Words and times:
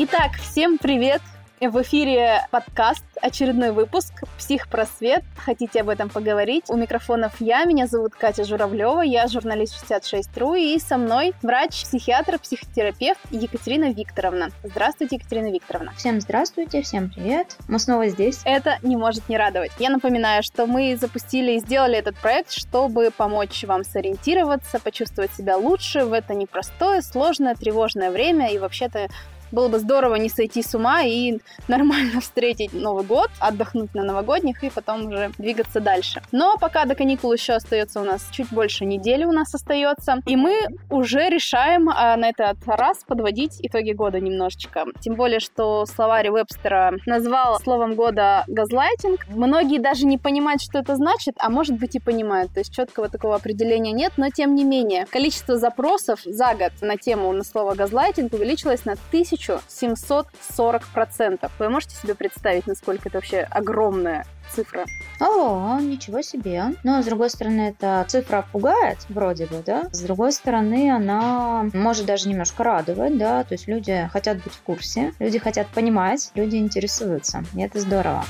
Итак, 0.00 0.34
всем 0.34 0.78
привет! 0.78 1.20
В 1.60 1.82
эфире 1.82 2.46
подкаст, 2.52 3.02
очередной 3.20 3.72
выпуск 3.72 4.12
«Психпросвет». 4.38 5.24
Хотите 5.44 5.80
об 5.80 5.88
этом 5.88 6.08
поговорить? 6.08 6.66
У 6.68 6.76
микрофонов 6.76 7.32
я, 7.40 7.64
меня 7.64 7.88
зовут 7.88 8.14
Катя 8.14 8.44
Журавлева, 8.44 9.00
я 9.00 9.26
журналист 9.26 9.74
66.ru, 9.90 10.56
и 10.56 10.78
со 10.78 10.98
мной 10.98 11.34
врач, 11.42 11.82
психиатр, 11.82 12.38
психотерапевт 12.38 13.18
Екатерина 13.32 13.90
Викторовна. 13.90 14.50
Здравствуйте, 14.62 15.16
Екатерина 15.16 15.50
Викторовна. 15.50 15.92
Всем 15.96 16.20
здравствуйте, 16.20 16.82
всем 16.82 17.10
привет. 17.10 17.56
Мы 17.66 17.80
снова 17.80 18.06
здесь. 18.06 18.40
Это 18.44 18.78
не 18.82 18.96
может 18.96 19.28
не 19.28 19.36
радовать. 19.36 19.72
Я 19.80 19.90
напоминаю, 19.90 20.44
что 20.44 20.66
мы 20.66 20.96
запустили 20.96 21.54
и 21.54 21.58
сделали 21.58 21.98
этот 21.98 22.16
проект, 22.18 22.52
чтобы 22.52 23.10
помочь 23.10 23.64
вам 23.64 23.82
сориентироваться, 23.82 24.78
почувствовать 24.78 25.34
себя 25.34 25.56
лучше 25.56 26.04
в 26.04 26.12
это 26.12 26.34
непростое, 26.34 27.02
сложное, 27.02 27.56
тревожное 27.56 28.12
время 28.12 28.54
и 28.54 28.58
вообще-то 28.58 29.08
было 29.52 29.68
бы 29.68 29.78
здорово 29.78 30.16
не 30.16 30.28
сойти 30.28 30.62
с 30.62 30.74
ума 30.74 31.02
и 31.02 31.38
нормально 31.68 32.20
встретить 32.20 32.72
Новый 32.72 33.04
год, 33.04 33.30
отдохнуть 33.40 33.94
на 33.94 34.04
новогодних 34.04 34.62
и 34.64 34.70
потом 34.70 35.06
уже 35.06 35.32
двигаться 35.38 35.80
дальше. 35.80 36.22
Но 36.32 36.56
пока 36.58 36.84
до 36.84 36.94
каникул 36.94 37.32
еще 37.32 37.54
остается 37.54 38.00
у 38.00 38.04
нас 38.04 38.26
чуть 38.30 38.50
больше 38.50 38.84
недели 38.84 39.24
у 39.24 39.32
нас 39.32 39.54
остается, 39.54 40.20
и 40.26 40.36
мы 40.36 40.66
уже 40.90 41.28
решаем 41.28 41.88
а, 41.88 42.16
на 42.16 42.28
этот 42.30 42.56
раз 42.66 42.98
подводить 43.06 43.56
итоги 43.60 43.92
года 43.92 44.20
немножечко. 44.20 44.86
Тем 45.00 45.14
более, 45.14 45.40
что 45.40 45.86
словарь 45.86 46.30
Вебстера 46.30 46.94
назвал 47.06 47.58
словом 47.60 47.94
года 47.94 48.44
газлайтинг. 48.46 49.26
Многие 49.28 49.78
даже 49.78 50.06
не 50.06 50.18
понимают, 50.18 50.62
что 50.62 50.78
это 50.78 50.96
значит, 50.96 51.34
а 51.38 51.50
может 51.50 51.78
быть 51.78 51.94
и 51.94 52.00
понимают. 52.00 52.52
То 52.52 52.60
есть 52.60 52.74
четкого 52.74 53.08
такого 53.08 53.36
определения 53.36 53.92
нет, 53.92 54.12
но 54.16 54.30
тем 54.30 54.54
не 54.54 54.64
менее 54.64 55.06
количество 55.06 55.56
запросов 55.56 56.20
за 56.24 56.54
год 56.54 56.72
на 56.80 56.96
тему 56.96 57.32
на 57.32 57.44
слово 57.44 57.74
газлайтинг 57.74 58.32
увеличилось 58.32 58.84
на 58.84 58.96
тысячу 59.10 59.37
1740%. 59.46 61.50
Вы 61.58 61.68
можете 61.68 61.96
себе 61.96 62.14
представить, 62.14 62.66
насколько 62.66 63.08
это 63.08 63.18
вообще 63.18 63.40
огромная 63.40 64.24
цифра? 64.54 64.84
О, 65.20 65.78
ничего 65.80 66.22
себе. 66.22 66.74
Но, 66.82 67.02
с 67.02 67.06
другой 67.06 67.30
стороны, 67.30 67.70
эта 67.70 68.04
цифра 68.08 68.44
пугает, 68.50 68.98
вроде 69.08 69.46
бы, 69.46 69.62
да? 69.64 69.88
С 69.92 70.00
другой 70.00 70.32
стороны, 70.32 70.90
она 70.90 71.68
может 71.72 72.06
даже 72.06 72.28
немножко 72.28 72.64
радовать, 72.64 73.16
да? 73.18 73.44
То 73.44 73.54
есть 73.54 73.68
люди 73.68 74.08
хотят 74.12 74.42
быть 74.42 74.54
в 74.54 74.62
курсе, 74.62 75.12
люди 75.18 75.38
хотят 75.38 75.68
понимать, 75.68 76.30
люди 76.34 76.56
интересуются. 76.56 77.44
И 77.54 77.60
это 77.60 77.80
здорово. 77.80 78.24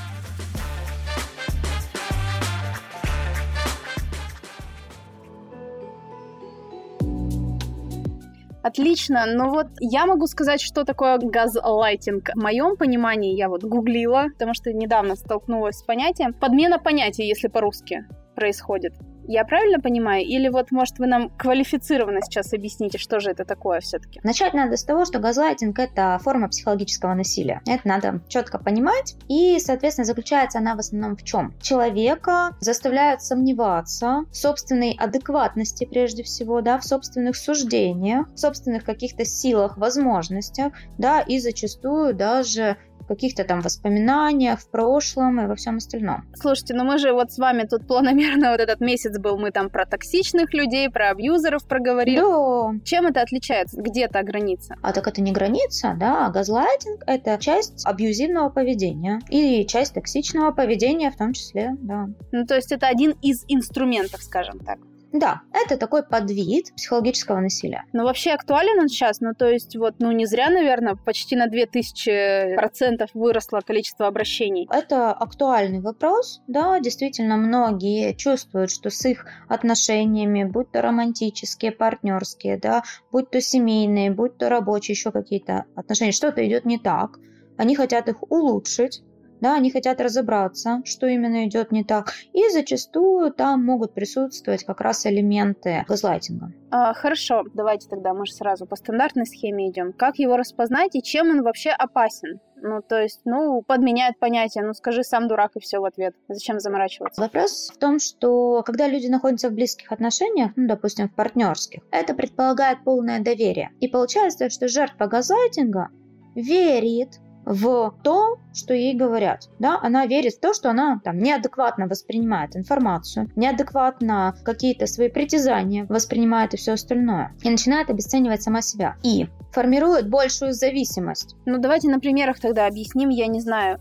Отлично, 8.61 9.25
но 9.25 9.49
вот 9.49 9.67
я 9.79 10.05
могу 10.05 10.27
сказать, 10.27 10.61
что 10.61 10.83
такое 10.83 11.17
газлайтинг. 11.17 12.29
В 12.35 12.41
моем 12.41 12.75
понимании 12.75 13.35
я 13.35 13.47
вот 13.47 13.63
гуглила, 13.63 14.25
потому 14.33 14.53
что 14.53 14.73
недавно 14.73 15.15
столкнулась 15.15 15.77
с 15.77 15.83
понятием. 15.83 16.33
Подмена 16.33 16.77
понятия, 16.77 17.27
если 17.27 17.47
по-русски 17.47 18.05
происходит. 18.35 18.93
Я 19.31 19.45
правильно 19.45 19.79
понимаю? 19.79 20.25
Или 20.25 20.49
вот, 20.49 20.71
может, 20.71 20.97
вы 20.97 21.05
нам 21.05 21.29
квалифицированно 21.29 22.19
сейчас 22.23 22.51
объясните, 22.51 22.97
что 22.97 23.19
же 23.19 23.29
это 23.29 23.45
такое 23.45 23.79
все-таки? 23.79 24.19
Начать 24.23 24.55
надо 24.55 24.75
с 24.75 24.83
того, 24.83 25.05
что 25.05 25.19
газлайтинг– 25.19 25.77
это 25.79 26.19
форма 26.23 26.49
психологического 26.49 27.13
насилия. 27.13 27.61
Это 27.67 27.87
надо 27.87 28.21
четко 28.27 28.57
понимать. 28.57 29.17
И, 29.27 29.59
соответственно, 29.59 30.05
заключается 30.05 30.57
она 30.57 30.73
в 30.73 30.79
основном 30.79 31.15
в 31.15 31.23
чем? 31.23 31.53
Человека 31.61 32.57
заставляют 32.59 33.21
сомневаться 33.21 34.25
в 34.31 34.35
собственной 34.35 34.97
адекватности, 34.99 35.85
прежде 35.85 36.23
всего, 36.23 36.61
да, 36.61 36.79
в 36.79 36.83
собственных 36.83 37.35
суждениях, 37.35 38.27
в 38.33 38.39
собственных 38.39 38.83
каких-то 38.83 39.25
силах, 39.25 39.77
возможностях, 39.77 40.73
да, 40.97 41.21
и 41.21 41.37
зачастую 41.37 42.15
даже 42.15 42.77
каких-то 43.09 43.43
там 43.43 43.59
воспоминаниях 43.61 44.59
в 44.61 44.69
прошлом 44.69 45.41
и 45.41 45.47
во 45.47 45.55
всем 45.55 45.77
остальном. 45.77 46.23
Слушайте, 46.35 46.75
ну 46.75 46.85
мы 46.85 46.97
же 46.97 47.11
вот 47.11 47.31
с 47.31 47.37
вами 47.37 47.63
тут 47.63 47.87
планомерно 47.87 48.51
вот 48.51 48.61
этот 48.61 48.79
месяц 48.79 49.19
был, 49.19 49.37
мы 49.37 49.51
там 49.51 49.69
про 49.69 49.85
токсичных 49.85 50.53
людей, 50.53 50.89
про 50.89 51.09
абьюзеров 51.09 51.67
проговорили. 51.67 52.19
Да. 52.19 52.79
Чем 52.85 53.07
это 53.07 53.21
отличается? 53.21 53.81
Где 53.81 54.05
эта 54.05 54.23
граница? 54.23 54.75
А 54.81 54.93
так 54.93 55.07
это 55.07 55.21
не 55.21 55.31
граница, 55.31 55.95
да, 55.99 56.27
а 56.27 56.29
газлайтинг— 56.29 57.03
это 57.07 57.37
часть 57.39 57.85
абьюзивного 57.85 58.49
поведения 58.49 59.19
и 59.29 59.65
часть 59.65 59.95
токсичного 59.95 60.51
поведения 60.51 61.11
в 61.11 61.17
том 61.17 61.33
числе, 61.33 61.75
да. 61.81 62.07
Ну, 62.31 62.45
то 62.45 62.55
есть 62.55 62.71
это 62.71 62.87
один 62.87 63.15
из 63.21 63.43
инструментов, 63.47 64.21
скажем 64.21 64.59
так. 64.59 64.77
Да, 65.11 65.41
это 65.53 65.77
такой 65.77 66.03
подвид 66.03 66.73
психологического 66.75 67.39
насилия. 67.39 67.85
Но 67.93 68.03
вообще 68.03 68.31
актуален 68.31 68.79
он 68.79 68.87
сейчас? 68.87 69.21
Ну, 69.21 69.33
то 69.33 69.47
есть 69.47 69.75
вот, 69.75 69.95
ну, 69.99 70.11
не 70.11 70.25
зря, 70.25 70.49
наверное, 70.49 70.95
почти 70.95 71.35
на 71.35 71.47
2000 71.47 72.55
процентов 72.55 73.09
выросло 73.13 73.61
количество 73.65 74.07
обращений. 74.07 74.67
Это 74.71 75.11
актуальный 75.11 75.81
вопрос, 75.81 76.41
да, 76.47 76.79
действительно, 76.79 77.37
многие 77.37 78.13
чувствуют, 78.13 78.71
что 78.71 78.89
с 78.89 79.05
их 79.05 79.25
отношениями, 79.47 80.43
будь 80.43 80.71
то 80.71 80.81
романтические, 80.81 81.71
партнерские, 81.71 82.57
да, 82.57 82.83
будь 83.11 83.31
то 83.31 83.41
семейные, 83.41 84.11
будь 84.11 84.37
то 84.37 84.49
рабочие, 84.49 84.93
еще 84.93 85.11
какие-то 85.11 85.65
отношения, 85.75 86.11
что-то 86.11 86.45
идет 86.47 86.65
не 86.65 86.77
так, 86.77 87.17
они 87.57 87.75
хотят 87.75 88.07
их 88.07 88.23
улучшить, 88.31 89.01
да, 89.41 89.55
они 89.55 89.71
хотят 89.71 90.01
разобраться, 90.01 90.81
что 90.85 91.07
именно 91.07 91.45
идет 91.45 91.71
не 91.71 91.83
так, 91.83 92.13
и 92.33 92.49
зачастую 92.49 93.31
там 93.31 93.63
могут 93.63 93.93
присутствовать 93.93 94.63
как 94.63 94.81
раз 94.81 95.05
элементы 95.05 95.85
газлайтинга. 95.87 96.51
А, 96.71 96.93
хорошо, 96.93 97.43
давайте 97.53 97.89
тогда 97.89 98.13
мы 98.13 98.25
же 98.25 98.33
сразу 98.33 98.65
по 98.65 98.75
стандартной 98.75 99.25
схеме 99.25 99.69
идем. 99.69 99.93
Как 99.93 100.19
его 100.19 100.37
распознать 100.37 100.95
и 100.95 101.01
чем 101.01 101.29
он 101.29 101.43
вообще 101.43 101.71
опасен? 101.71 102.39
Ну, 102.61 102.81
то 102.81 103.01
есть, 103.01 103.21
ну, 103.25 103.61
подменяет 103.61 104.19
понятие, 104.19 104.65
ну, 104.65 104.73
скажи 104.73 105.03
сам 105.03 105.27
дурак 105.27 105.51
и 105.55 105.59
все 105.59 105.79
в 105.79 105.85
ответ. 105.85 106.13
Зачем 106.27 106.59
заморачиваться? 106.59 107.21
Вопрос 107.21 107.71
в 107.73 107.77
том, 107.77 107.99
что 107.99 108.63
когда 108.63 108.87
люди 108.87 109.07
находятся 109.07 109.49
в 109.49 109.53
близких 109.53 109.91
отношениях, 109.91 110.51
ну, 110.55 110.67
допустим, 110.67 111.07
в 111.07 111.15
партнерских, 111.15 111.81
это 111.91 112.13
предполагает 112.13 112.83
полное 112.83 113.21
доверие. 113.21 113.71
И 113.79 113.87
получается, 113.87 114.49
что 114.49 114.67
жертва 114.67 115.05
газлайтинга 115.05 115.89
верит 116.35 117.19
в 117.49 117.95
то, 118.03 118.37
что 118.53 118.75
ей 118.75 118.93
говорят. 118.93 119.49
Да? 119.57 119.79
Она 119.81 120.05
верит 120.05 120.35
в 120.35 120.39
то, 120.39 120.53
что 120.53 120.69
она 120.69 121.01
там 121.03 121.17
неадекватно 121.17 121.87
воспринимает 121.87 122.55
информацию, 122.55 123.31
неадекватно 123.35 124.35
какие-то 124.43 124.85
свои 124.85 125.09
притязания 125.09 125.87
воспринимает 125.89 126.53
и 126.53 126.57
все 126.57 126.73
остальное. 126.73 127.33
И 127.41 127.49
начинает 127.49 127.89
обесценивать 127.89 128.43
сама 128.43 128.61
себя. 128.61 128.97
И 129.01 129.27
формирует 129.51 130.09
большую 130.09 130.53
зависимость. 130.53 131.35
Ну, 131.47 131.57
давайте 131.57 131.89
на 131.89 131.99
примерах 131.99 132.39
тогда 132.39 132.67
объясним, 132.67 133.09
я 133.09 133.25
не 133.25 133.39
знаю. 133.39 133.79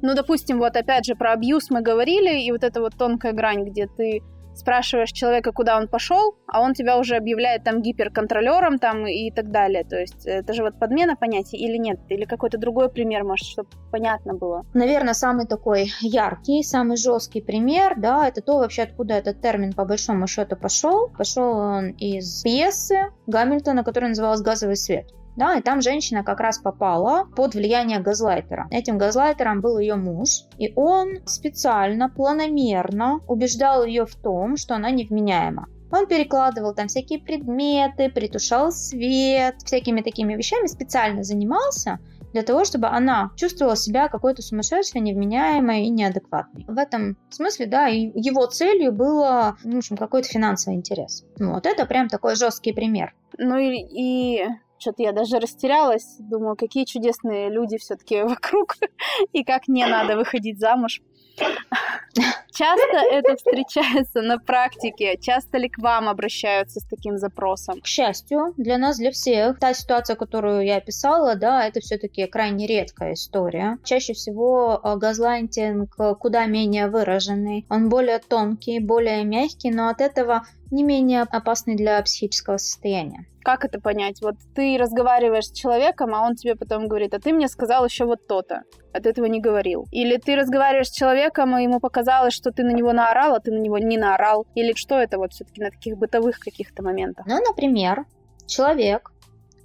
Ну, 0.00 0.14
допустим, 0.14 0.58
вот 0.58 0.74
опять 0.76 1.04
же 1.04 1.14
про 1.14 1.32
абьюз 1.32 1.68
мы 1.68 1.82
говорили, 1.82 2.40
и 2.40 2.50
вот 2.52 2.64
эта 2.64 2.80
вот 2.80 2.94
тонкая 2.96 3.34
грань, 3.34 3.64
где 3.64 3.86
ты 3.86 4.22
спрашиваешь 4.54 5.10
человека, 5.10 5.52
куда 5.52 5.76
он 5.76 5.88
пошел, 5.88 6.36
а 6.46 6.60
он 6.60 6.74
тебя 6.74 6.98
уже 6.98 7.16
объявляет 7.16 7.64
там 7.64 7.82
гиперконтролером 7.82 8.78
там 8.78 9.06
и 9.06 9.30
так 9.30 9.50
далее. 9.50 9.84
То 9.84 9.98
есть 9.98 10.26
это 10.26 10.52
же 10.52 10.62
вот 10.62 10.78
подмена 10.78 11.16
понятий 11.16 11.56
или 11.56 11.76
нет? 11.76 12.00
Или 12.08 12.24
какой-то 12.24 12.58
другой 12.58 12.90
пример, 12.90 13.24
может, 13.24 13.46
чтобы 13.46 13.68
понятно 13.90 14.34
было? 14.34 14.64
Наверное, 14.74 15.14
самый 15.14 15.46
такой 15.46 15.92
яркий, 16.00 16.62
самый 16.62 16.96
жесткий 16.96 17.40
пример, 17.40 17.94
да, 17.96 18.28
это 18.28 18.40
то 18.42 18.58
вообще, 18.58 18.82
откуда 18.82 19.14
этот 19.14 19.40
термин 19.40 19.72
по 19.72 19.84
большому 19.84 20.26
счету 20.26 20.56
пошел. 20.56 21.08
Пошел 21.16 21.56
он 21.56 21.90
из 21.90 22.42
пьесы 22.42 23.10
Гамильтона, 23.26 23.84
которая 23.84 24.10
называлась 24.10 24.42
«Газовый 24.42 24.76
свет». 24.76 25.06
Да, 25.36 25.56
и 25.56 25.62
там 25.62 25.80
женщина 25.80 26.22
как 26.22 26.40
раз 26.40 26.58
попала 26.58 27.26
под 27.36 27.54
влияние 27.54 28.00
газлайтера. 28.00 28.66
Этим 28.70 28.98
газлайтером 28.98 29.60
был 29.60 29.78
ее 29.78 29.94
муж, 29.94 30.44
и 30.58 30.72
он 30.76 31.26
специально, 31.26 32.08
планомерно 32.08 33.20
убеждал 33.26 33.84
ее 33.84 34.06
в 34.06 34.14
том, 34.16 34.56
что 34.56 34.74
она 34.74 34.90
невменяема. 34.90 35.68
Он 35.92 36.06
перекладывал 36.06 36.74
там 36.74 36.88
всякие 36.88 37.18
предметы, 37.18 38.10
притушал 38.10 38.70
свет, 38.70 39.56
всякими 39.64 40.02
такими 40.02 40.34
вещами 40.34 40.66
специально 40.66 41.22
занимался, 41.24 41.98
для 42.32 42.42
того, 42.42 42.64
чтобы 42.64 42.86
она 42.86 43.30
чувствовала 43.36 43.76
себя 43.76 44.08
какой-то 44.08 44.42
сумасшедшей, 44.42 45.00
невменяемой 45.00 45.84
и 45.84 45.90
неадекватной. 45.90 46.64
В 46.68 46.78
этом 46.78 47.16
смысле, 47.30 47.66
да, 47.66 47.86
его 47.86 48.46
целью 48.46 48.92
было, 48.92 49.56
в 49.64 49.76
общем, 49.76 49.96
какой-то 49.96 50.28
финансовый 50.28 50.76
интерес. 50.76 51.24
Вот, 51.38 51.66
это 51.66 51.86
прям 51.86 52.08
такой 52.08 52.36
жесткий 52.36 52.72
пример. 52.72 53.14
Ну 53.38 53.56
и, 53.56 53.78
и 53.80 54.46
что-то 54.80 55.02
я 55.02 55.12
даже 55.12 55.38
растерялась. 55.38 56.16
Думаю, 56.18 56.56
какие 56.56 56.84
чудесные 56.84 57.50
люди 57.50 57.78
все-таки 57.78 58.22
вокруг, 58.22 58.76
и 59.32 59.44
как 59.44 59.68
не 59.68 59.86
надо 59.86 60.16
выходить 60.16 60.58
замуж. 60.58 61.00
Часто 62.52 62.96
это 63.10 63.36
встречается 63.36 64.20
на 64.20 64.38
практике? 64.38 65.16
Часто 65.18 65.58
ли 65.58 65.68
к 65.68 65.78
вам 65.78 66.08
обращаются 66.08 66.80
с 66.80 66.84
таким 66.84 67.16
запросом? 67.16 67.80
К 67.80 67.86
счастью, 67.86 68.54
для 68.56 68.78
нас, 68.78 68.98
для 68.98 69.10
всех, 69.12 69.58
та 69.58 69.72
ситуация, 69.72 70.16
которую 70.16 70.64
я 70.64 70.76
описала, 70.76 71.36
да, 71.36 71.66
это 71.66 71.80
все-таки 71.80 72.26
крайне 72.26 72.66
редкая 72.66 73.14
история. 73.14 73.78
Чаще 73.84 74.12
всего 74.12 74.80
э, 74.82 74.96
газлайтинг 74.96 75.96
куда 76.18 76.46
менее 76.46 76.88
выраженный, 76.88 77.66
он 77.70 77.88
более 77.88 78.18
тонкий, 78.18 78.80
более 78.80 79.24
мягкий, 79.24 79.70
но 79.70 79.88
от 79.88 80.00
этого 80.00 80.42
не 80.70 80.82
менее 80.82 81.22
опасный 81.22 81.76
для 81.76 82.00
психического 82.02 82.56
состояния. 82.56 83.26
Как 83.42 83.64
это 83.64 83.80
понять? 83.80 84.20
Вот 84.20 84.34
ты 84.54 84.76
разговариваешь 84.78 85.46
с 85.46 85.52
человеком, 85.52 86.14
а 86.14 86.26
он 86.26 86.36
тебе 86.36 86.54
потом 86.56 86.88
говорит, 86.88 87.14
а 87.14 87.20
ты 87.20 87.32
мне 87.32 87.48
сказал 87.48 87.84
еще 87.84 88.04
вот 88.04 88.26
то-то, 88.26 88.62
а 88.92 89.00
ты 89.00 89.08
этого 89.08 89.26
не 89.26 89.40
говорил. 89.40 89.86
Или 89.90 90.18
ты 90.18 90.36
разговариваешь 90.36 90.88
с 90.88 90.94
человеком, 90.94 91.56
и 91.56 91.62
ему 91.62 91.80
показалось, 91.80 92.34
что 92.34 92.52
ты 92.52 92.64
на 92.64 92.72
него 92.72 92.92
наорал, 92.92 93.34
а 93.34 93.40
ты 93.40 93.50
на 93.50 93.58
него 93.58 93.78
не 93.78 93.96
наорал. 93.96 94.46
Или 94.54 94.74
что 94.74 94.98
это 94.98 95.18
вот 95.18 95.32
все-таки 95.32 95.62
на 95.62 95.70
таких 95.70 95.96
бытовых 95.96 96.38
каких-то 96.38 96.82
моментах? 96.82 97.26
Ну, 97.26 97.40
например, 97.40 98.04
человек 98.46 99.10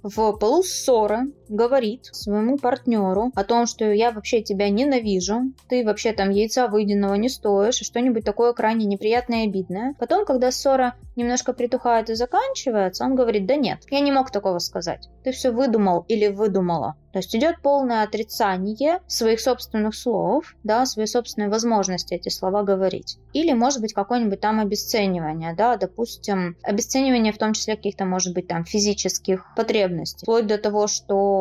в 0.02 0.32
полуссоры 0.38 1.32
говорит 1.48 2.06
своему 2.12 2.58
партнеру 2.58 3.32
о 3.34 3.44
том, 3.44 3.66
что 3.66 3.90
я 3.92 4.10
вообще 4.10 4.42
тебя 4.42 4.68
ненавижу, 4.70 5.52
ты 5.68 5.84
вообще 5.84 6.12
там 6.12 6.30
яйца 6.30 6.68
выеденного 6.68 7.14
не 7.14 7.28
стоишь, 7.28 7.80
и 7.80 7.84
что-нибудь 7.84 8.24
такое 8.24 8.52
крайне 8.52 8.86
неприятное 8.86 9.44
и 9.44 9.48
обидное. 9.48 9.94
Потом, 9.98 10.24
когда 10.24 10.50
ссора 10.50 10.94
немножко 11.16 11.52
притухает 11.52 12.10
и 12.10 12.14
заканчивается, 12.14 13.04
он 13.04 13.14
говорит, 13.14 13.46
да 13.46 13.56
нет, 13.56 13.80
я 13.90 14.00
не 14.00 14.12
мог 14.12 14.30
такого 14.30 14.58
сказать. 14.58 15.08
Ты 15.24 15.32
все 15.32 15.50
выдумал 15.50 16.04
или 16.08 16.28
выдумала. 16.28 16.96
То 17.12 17.20
есть 17.20 17.34
идет 17.34 17.62
полное 17.62 18.02
отрицание 18.02 19.00
своих 19.06 19.40
собственных 19.40 19.94
слов, 19.94 20.54
да, 20.64 20.84
своей 20.84 21.08
собственной 21.08 21.48
возможности 21.48 22.12
эти 22.12 22.28
слова 22.28 22.62
говорить. 22.62 23.18
Или, 23.32 23.54
может 23.54 23.80
быть, 23.80 23.94
какое-нибудь 23.94 24.40
там 24.40 24.60
обесценивание, 24.60 25.54
да, 25.54 25.76
допустим, 25.78 26.58
обесценивание 26.62 27.32
в 27.32 27.38
том 27.38 27.54
числе 27.54 27.76
каких-то, 27.76 28.04
может 28.04 28.34
быть, 28.34 28.48
там 28.48 28.66
физических 28.66 29.46
потребностей. 29.56 30.26
Вплоть 30.26 30.46
до 30.46 30.58
того, 30.58 30.88
что 30.88 31.35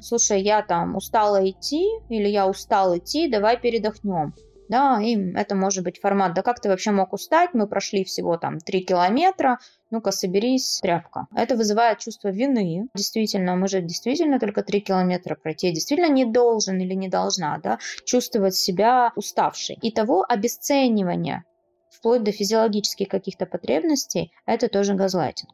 слушай, 0.00 0.42
я 0.42 0.62
там 0.62 0.96
устала 0.96 1.48
идти, 1.48 1.86
или 2.08 2.28
я 2.28 2.46
устал 2.46 2.96
идти, 2.96 3.28
давай 3.28 3.58
передохнем. 3.58 4.34
Да, 4.68 5.00
и 5.02 5.16
это 5.34 5.56
может 5.56 5.82
быть 5.82 5.98
формат, 6.00 6.32
да 6.32 6.42
как 6.42 6.60
ты 6.60 6.68
вообще 6.68 6.92
мог 6.92 7.12
устать, 7.12 7.50
мы 7.54 7.66
прошли 7.66 8.04
всего 8.04 8.36
там 8.36 8.60
3 8.60 8.84
километра, 8.84 9.58
ну-ка 9.90 10.12
соберись, 10.12 10.78
тряпка. 10.80 11.26
Это 11.34 11.56
вызывает 11.56 11.98
чувство 11.98 12.28
вины. 12.28 12.86
Действительно, 12.94 13.56
мы 13.56 13.66
же 13.66 13.80
действительно 13.80 14.38
только 14.38 14.62
3 14.62 14.80
километра 14.80 15.34
пройти. 15.34 15.66
Я 15.66 15.74
действительно 15.74 16.12
не 16.12 16.24
должен 16.24 16.78
или 16.78 16.94
не 16.94 17.08
должна, 17.08 17.58
да, 17.58 17.80
чувствовать 18.04 18.54
себя 18.54 19.10
уставшей. 19.16 19.76
И 19.82 19.90
того 19.90 20.24
обесценивания 20.28 21.44
вплоть 21.90 22.22
до 22.22 22.30
физиологических 22.30 23.08
каких-то 23.08 23.46
потребностей, 23.46 24.30
это 24.46 24.68
тоже 24.68 24.94
газлайтинг. 24.94 25.50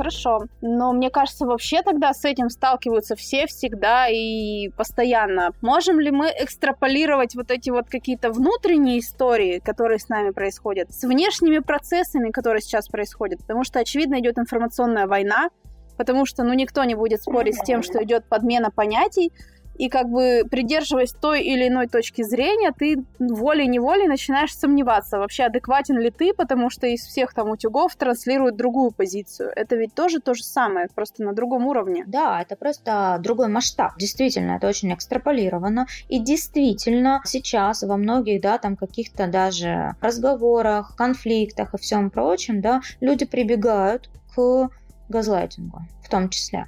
Хорошо. 0.00 0.46
Но 0.62 0.92
мне 0.92 1.10
кажется, 1.10 1.44
вообще 1.44 1.82
тогда 1.82 2.14
с 2.14 2.24
этим 2.24 2.48
сталкиваются 2.48 3.16
все 3.16 3.46
всегда 3.46 4.08
и 4.08 4.68
постоянно. 4.70 5.52
Можем 5.60 6.00
ли 6.00 6.10
мы 6.10 6.28
экстраполировать 6.28 7.34
вот 7.34 7.50
эти 7.50 7.68
вот 7.68 7.88
какие-то 7.90 8.30
внутренние 8.30 9.00
истории, 9.00 9.58
которые 9.58 9.98
с 9.98 10.08
нами 10.08 10.30
происходят, 10.30 10.90
с 10.92 11.02
внешними 11.04 11.58
процессами, 11.58 12.30
которые 12.30 12.62
сейчас 12.62 12.88
происходят? 12.88 13.40
Потому 13.40 13.62
что, 13.62 13.78
очевидно, 13.78 14.18
идет 14.20 14.38
информационная 14.38 15.06
война, 15.06 15.50
потому 15.98 16.24
что, 16.24 16.44
ну, 16.44 16.54
никто 16.54 16.82
не 16.84 16.94
будет 16.94 17.20
спорить 17.20 17.56
с 17.56 17.62
тем, 17.62 17.82
что 17.82 18.02
идет 18.02 18.24
подмена 18.24 18.70
понятий, 18.70 19.32
и 19.80 19.88
как 19.88 20.10
бы 20.10 20.42
придерживаясь 20.50 21.12
той 21.12 21.42
или 21.42 21.68
иной 21.68 21.86
точки 21.86 22.22
зрения, 22.22 22.70
ты 22.70 23.02
волей-неволей 23.18 24.08
начинаешь 24.08 24.54
сомневаться, 24.54 25.18
вообще 25.18 25.44
адекватен 25.44 25.98
ли 25.98 26.10
ты, 26.10 26.34
потому 26.34 26.68
что 26.68 26.86
из 26.86 27.00
всех 27.00 27.32
там 27.32 27.48
утюгов 27.48 27.96
транслируют 27.96 28.56
другую 28.56 28.90
позицию. 28.90 29.50
Это 29.56 29.76
ведь 29.76 29.94
тоже 29.94 30.20
то 30.20 30.34
же 30.34 30.42
самое, 30.42 30.88
просто 30.94 31.22
на 31.22 31.32
другом 31.32 31.66
уровне. 31.66 32.04
Да, 32.06 32.42
это 32.42 32.56
просто 32.56 33.16
другой 33.22 33.48
масштаб. 33.48 33.92
Действительно, 33.96 34.56
это 34.56 34.68
очень 34.68 34.92
экстраполировано. 34.92 35.86
И 36.10 36.18
действительно, 36.18 37.22
сейчас 37.24 37.82
во 37.82 37.96
многих, 37.96 38.42
да, 38.42 38.58
там 38.58 38.76
каких-то 38.76 39.28
даже 39.28 39.96
разговорах, 40.02 40.94
конфликтах 40.94 41.72
и 41.72 41.78
всем 41.78 42.10
прочем, 42.10 42.60
да, 42.60 42.82
люди 43.00 43.24
прибегают 43.24 44.10
к 44.36 44.68
газлайтингу 45.08 45.86
в 46.02 46.08
том 46.10 46.28
числе. 46.28 46.66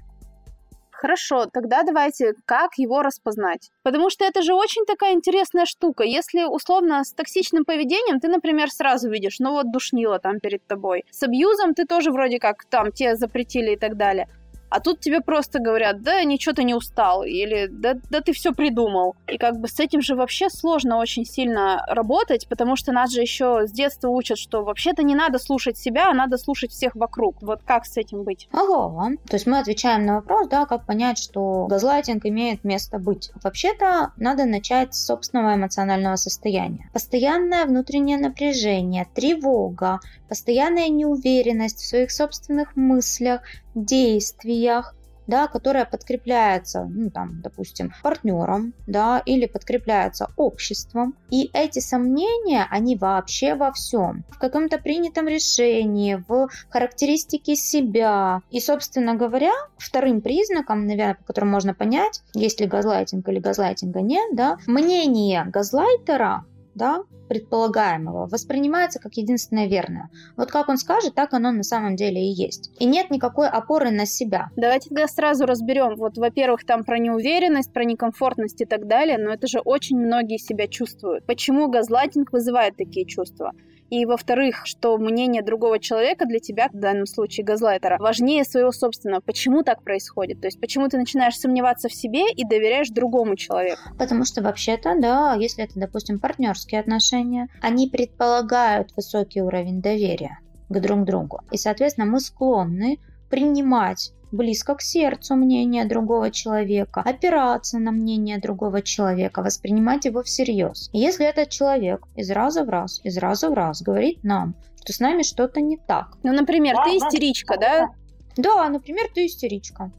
Хорошо, 1.02 1.46
тогда 1.46 1.82
давайте, 1.82 2.34
как 2.46 2.78
его 2.78 3.02
распознать? 3.02 3.72
Потому 3.82 4.08
что 4.08 4.25
это 4.25 4.40
же 4.40 4.54
очень 4.54 4.84
такая 4.87 5.14
интересная 5.14 5.66
штука. 5.66 6.04
Если 6.04 6.44
условно 6.44 7.02
с 7.02 7.12
токсичным 7.12 7.64
поведением, 7.64 8.20
ты, 8.20 8.28
например, 8.28 8.70
сразу 8.70 9.10
видишь, 9.10 9.40
ну 9.40 9.50
вот 9.50 9.72
душнило 9.72 10.20
там 10.20 10.38
перед 10.38 10.64
тобой. 10.64 11.04
С 11.10 11.25
абьюзом 11.25 11.75
ты 11.75 11.87
тоже 11.87 12.12
вроде 12.12 12.38
как 12.38 12.64
там 12.66 12.93
тебе 12.93 13.16
запретили 13.16 13.72
и 13.72 13.76
так 13.76 13.96
далее. 13.96 14.28
А 14.72 14.80
тут 14.80 15.00
тебе 15.00 15.20
просто 15.20 15.58
говорят, 15.58 16.02
да, 16.02 16.24
ничего 16.24 16.54
ты 16.54 16.64
не 16.64 16.74
устал, 16.74 17.24
или 17.24 17.66
да, 17.70 17.94
да 18.08 18.22
ты 18.22 18.32
все 18.32 18.52
придумал. 18.52 19.16
И 19.28 19.36
как 19.36 19.60
бы 19.60 19.69
с 19.69 19.78
этим 19.78 20.00
же 20.00 20.14
вообще 20.14 20.48
сложно 20.48 20.96
очень 20.96 21.26
сильно 21.26 21.84
работать, 21.88 22.48
потому 22.48 22.74
что 22.74 22.90
нас 22.90 23.12
же 23.12 23.20
еще 23.20 23.66
с 23.66 23.70
детства 23.70 24.08
учат, 24.08 24.38
что 24.38 24.64
вообще-то 24.64 25.02
не 25.02 25.14
надо 25.14 25.38
слушать 25.38 25.76
себя, 25.76 26.08
а 26.10 26.14
надо 26.14 26.38
слушать 26.38 26.70
всех 26.70 26.94
вокруг. 26.94 27.42
Вот 27.42 27.60
как 27.66 27.84
с 27.84 27.98
этим 27.98 28.22
быть? 28.22 28.48
Ага. 28.52 29.10
То 29.28 29.34
есть 29.34 29.46
мы 29.46 29.58
отвечаем 29.58 30.06
на 30.06 30.14
вопрос, 30.16 30.48
да, 30.48 30.64
как 30.64 30.86
понять, 30.86 31.18
что 31.18 31.66
газлайтинг 31.66 32.25
имеет 32.25 32.64
место 32.64 32.98
быть. 32.98 33.30
Вообще-то 33.42 34.12
надо 34.16 34.46
начать 34.46 34.94
с 34.94 35.04
собственного 35.04 35.54
эмоционального 35.54 36.16
состояния. 36.16 36.88
Постоянное 36.94 37.66
внутреннее 37.66 38.16
напряжение, 38.16 39.06
тревога, 39.14 40.00
постоянная 40.32 40.88
неуверенность 40.88 41.80
в 41.80 41.86
своих 41.86 42.10
собственных 42.10 42.75
мыслях, 42.75 43.42
действиях, 43.74 44.94
да, 45.26 45.46
которая 45.46 45.84
подкрепляется, 45.84 46.84
ну, 46.84 47.10
там, 47.10 47.40
допустим, 47.42 47.92
партнером, 48.02 48.74
да, 48.86 49.22
или 49.24 49.46
подкрепляется 49.46 50.28
обществом. 50.36 51.14
И 51.30 51.50
эти 51.52 51.78
сомнения, 51.78 52.66
они 52.70 52.96
вообще 52.96 53.54
во 53.54 53.72
всем. 53.72 54.24
В 54.30 54.38
каком-то 54.38 54.78
принятом 54.78 55.28
решении, 55.28 56.22
в 56.28 56.48
характеристике 56.70 57.56
себя. 57.56 58.40
И, 58.50 58.60
собственно 58.60 59.14
говоря, 59.14 59.52
вторым 59.78 60.20
признаком, 60.20 60.86
наверное, 60.86 61.14
по 61.14 61.25
которому 61.25 61.52
можно 61.52 61.75
понять, 61.75 62.22
есть 62.34 62.60
ли 62.60 62.66
газлайтинг 62.66 63.26
или 63.28 63.38
газлайтинга 63.38 64.00
нет, 64.00 64.34
да, 64.34 64.58
мнение 64.66 65.44
газлайтера 65.46 66.44
да, 66.74 67.04
предполагаемого 67.28 68.26
воспринимается 68.26 68.98
как 68.98 69.14
единственное 69.14 69.66
верное. 69.66 70.10
Вот 70.36 70.50
как 70.50 70.69
он 70.69 70.76
скажет, 70.76 71.14
так 71.14 71.32
оно 71.32 71.50
на 71.50 71.62
самом 71.62 71.96
деле 71.96 72.20
и 72.20 72.32
есть. 72.32 72.70
И 72.78 72.84
нет 72.84 73.10
никакой 73.10 73.48
опоры 73.48 73.90
на 73.90 74.06
себя. 74.06 74.50
Давайте 74.56 74.90
тогда 74.90 75.08
сразу 75.08 75.46
разберем. 75.46 75.96
Вот, 75.96 76.19
во-первых, 76.19 76.64
там 76.64 76.84
про 76.84 76.98
неуверенность, 76.98 77.72
про 77.72 77.84
некомфортность 77.84 78.60
и 78.60 78.64
так 78.64 78.86
далее, 78.86 79.19
но 79.19 79.32
это 79.32 79.46
же 79.46 79.60
очень 79.60 79.98
многие 79.98 80.38
себя 80.38 80.66
чувствуют. 80.69 81.24
Почему 81.26 81.69
газлайтинг 81.69 82.32
вызывает 82.32 82.76
такие 82.76 83.06
чувства? 83.06 83.52
И, 83.92 84.06
во-вторых, 84.06 84.62
что 84.64 84.96
мнение 84.96 85.42
другого 85.42 85.78
человека 85.78 86.25
для 86.25 86.38
тебя, 86.38 86.70
в 86.72 86.78
данном 86.78 87.04
случае 87.04 87.44
газлайтера, 87.44 87.99
важнее 87.99 88.42
своего 88.42 88.72
собственного. 88.72 89.20
Почему 89.20 89.62
так 89.62 89.82
происходит? 89.82 90.40
То 90.40 90.46
есть 90.46 90.58
почему 90.58 90.88
ты 90.88 90.96
начинаешь 90.96 91.37
сомневаться 91.37 91.90
в 91.90 91.94
себе 91.94 92.32
и 92.32 92.42
доверяешь 92.46 92.88
другому 92.88 93.37
человеку? 93.37 93.82
Потому 93.99 94.25
что 94.25 94.40
вообще-то, 94.40 94.99
да, 94.99 95.34
если 95.38 95.64
это, 95.64 95.78
допустим, 95.78 96.20
партнерские 96.20 96.80
отношения, 96.80 97.49
они 97.61 97.87
предполагают 97.87 98.96
высокий 98.96 99.42
уровень 99.42 99.82
доверия 99.82 100.38
к 100.70 100.80
друг 100.80 101.04
другу. 101.04 101.40
И, 101.50 101.58
соответственно, 101.58 102.06
мы 102.06 102.20
склонны 102.20 102.99
принимать 103.32 104.12
близко 104.30 104.74
к 104.74 104.82
сердцу 104.82 105.36
мнение 105.36 105.86
другого 105.86 106.30
человека, 106.30 107.00
опираться 107.00 107.78
на 107.78 107.90
мнение 107.90 108.38
другого 108.38 108.82
человека, 108.82 109.42
воспринимать 109.42 110.04
его 110.04 110.22
всерьез. 110.22 110.90
И 110.92 110.98
если 110.98 111.24
этот 111.24 111.48
человек 111.48 112.06
из 112.14 112.30
раза 112.30 112.62
в 112.62 112.68
раз, 112.68 113.00
из 113.04 113.16
раза 113.16 113.48
в 113.48 113.54
раз 113.54 113.80
говорит 113.80 114.22
нам, 114.22 114.54
что 114.82 114.92
с 114.92 115.00
нами 115.00 115.22
что-то 115.22 115.62
не 115.62 115.78
так. 115.78 116.18
Ну, 116.22 116.32
например, 116.34 116.76
ты 116.84 116.90
истеричка, 116.90 117.56
да? 117.58 117.88
Да, 118.36 118.68
например, 118.68 119.08
ты 119.14 119.24
истеричка. 119.24 119.90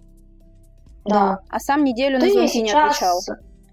Да. 1.04 1.16
да. 1.16 1.40
А 1.50 1.60
сам 1.60 1.84
неделю 1.84 2.20
ты 2.20 2.28
на 2.28 2.32
звонки 2.34 2.54
сейчас... 2.54 2.64
не 2.64 2.72
отвечал. 2.72 3.22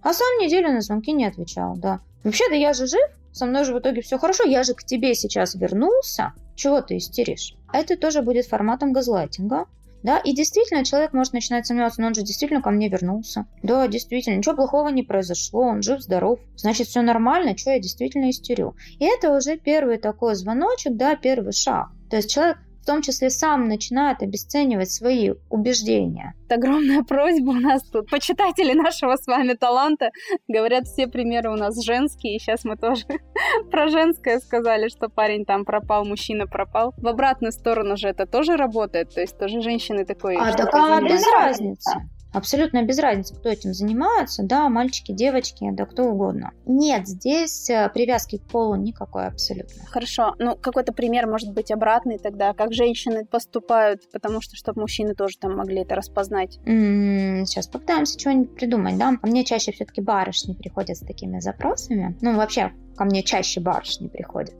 А 0.02 0.12
сам 0.14 0.38
неделю 0.40 0.72
на 0.72 0.80
звонки 0.80 1.12
не 1.12 1.26
отвечал, 1.26 1.76
да. 1.76 2.00
Вообще-то 2.24 2.54
я 2.54 2.72
же 2.72 2.86
жив, 2.86 3.10
со 3.32 3.46
мной 3.46 3.64
же 3.64 3.75
в 3.75 3.78
итоге 3.78 4.02
все 4.02 4.18
хорошо, 4.18 4.44
я 4.44 4.62
же 4.62 4.75
к 4.75 4.82
тебе 4.82 5.14
сейчас 5.14 5.54
вернулся. 5.54 6.32
Чего 6.54 6.80
ты 6.80 6.96
истеришь? 6.96 7.54
Это 7.72 7.96
тоже 7.96 8.22
будет 8.22 8.46
форматом 8.46 8.92
газлайтинга. 8.92 9.66
Да, 10.02 10.18
и 10.18 10.34
действительно 10.34 10.84
человек 10.84 11.12
может 11.12 11.34
начинать 11.34 11.66
сомневаться, 11.66 12.00
но 12.00 12.06
он 12.06 12.14
же 12.14 12.22
действительно 12.22 12.62
ко 12.62 12.70
мне 12.70 12.88
вернулся. 12.88 13.44
Да, 13.62 13.87
действительно, 13.87 14.37
ничего 14.37 14.54
плохого 14.54 14.88
не 14.88 15.02
произошло, 15.02 15.60
он 15.60 15.82
жив, 15.82 16.00
здоров. 16.00 16.40
Значит, 16.56 16.88
все 16.88 17.02
нормально, 17.02 17.56
что 17.56 17.70
я 17.72 17.78
действительно 17.78 18.30
истерю. 18.30 18.75
И 18.99 19.04
это 19.04 19.37
уже 19.37 19.58
первый 19.58 19.99
такой 19.99 20.34
звоночек, 20.37 20.96
да, 20.96 21.16
первый 21.16 21.52
шаг. 21.52 21.88
То 22.08 22.16
есть 22.16 22.30
человек 22.30 22.56
в 22.82 22.87
том 22.87 23.02
числе 23.02 23.30
сам 23.30 23.68
начинает 23.68 24.22
обесценивать 24.22 24.90
свои 24.90 25.32
убеждения. 25.49 26.34
Это 26.46 26.56
огромная 26.56 27.02
просьба 27.02 27.50
у 27.50 27.60
нас 27.60 27.82
тут. 27.84 28.10
Почитатели 28.10 28.72
нашего 28.72 29.16
с 29.16 29.26
вами 29.26 29.54
таланта 29.54 30.10
говорят, 30.49 30.87
все 30.87 31.06
примеры 31.06 31.50
у 31.50 31.56
нас 31.56 31.82
женские, 31.82 32.37
и 32.37 32.38
сейчас 32.38 32.64
мы 32.64 32.76
тоже 32.76 33.04
про 33.70 33.88
женское 33.88 34.38
сказали, 34.40 34.88
что 34.88 35.08
парень 35.08 35.44
там 35.44 35.64
пропал, 35.64 36.04
мужчина 36.04 36.46
пропал. 36.46 36.94
В 36.96 37.06
обратную 37.06 37.52
сторону 37.52 37.96
же 37.96 38.08
это 38.08 38.26
тоже 38.26 38.56
работает, 38.56 39.14
то 39.14 39.20
есть 39.20 39.38
тоже 39.38 39.60
женщины 39.60 40.04
такой... 40.04 40.37
А 40.37 40.52
так 40.52 40.70
а 40.72 41.00
без 41.00 41.25
разницы. 41.32 41.92
Абсолютно 42.32 42.82
без 42.82 42.99
разницы, 42.99 43.34
кто 43.34 43.49
этим 43.49 43.75
занимается, 43.75 44.42
да, 44.44 44.68
мальчики, 44.68 45.12
девочки, 45.12 45.68
да 45.72 45.84
кто 45.84 46.04
угодно. 46.04 46.52
Нет 46.64 47.08
здесь 47.08 47.68
э, 47.68 47.90
привязки 47.92 48.38
к 48.38 48.42
полу 48.42 48.76
никакой 48.76 49.26
абсолютно. 49.26 49.84
Хорошо, 49.87 50.34
ну 50.38 50.56
какой-то 50.56 50.92
пример 50.92 51.26
может 51.26 51.52
быть 51.52 51.70
обратный 51.70 52.18
тогда, 52.18 52.52
как 52.54 52.72
женщины 52.72 53.25
поступают, 53.25 54.10
потому 54.12 54.40
что 54.40 54.56
чтобы 54.56 54.80
мужчины 54.80 55.14
тоже 55.14 55.38
там 55.38 55.56
могли 55.56 55.82
это 55.82 55.94
распознать. 55.96 56.58
М-м, 56.66 57.46
сейчас 57.46 57.66
попытаемся 57.66 58.18
что-нибудь 58.18 58.54
придумать, 58.54 58.96
да. 58.96 59.16
Ко 59.16 59.26
мне 59.26 59.44
чаще 59.44 59.72
все-таки 59.72 60.00
барышни 60.00 60.54
приходят 60.54 60.96
с 60.96 61.00
такими 61.00 61.40
запросами. 61.40 62.16
Ну 62.20 62.37
вообще 62.37 62.72
ко 62.96 63.04
мне 63.04 63.22
чаще 63.22 63.60
барышни 63.60 64.08
приходят. 64.08 64.54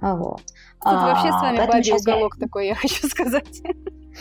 Вот. 0.00 0.42
Тут 0.42 0.92
а, 0.92 1.06
вообще 1.06 1.28
с 1.28 1.40
вами 1.40 1.56
бабий 1.56 1.92
уголок 1.92 2.36
я... 2.38 2.46
такой, 2.46 2.66
я 2.68 2.74
хочу 2.74 3.08
сказать. 3.08 3.62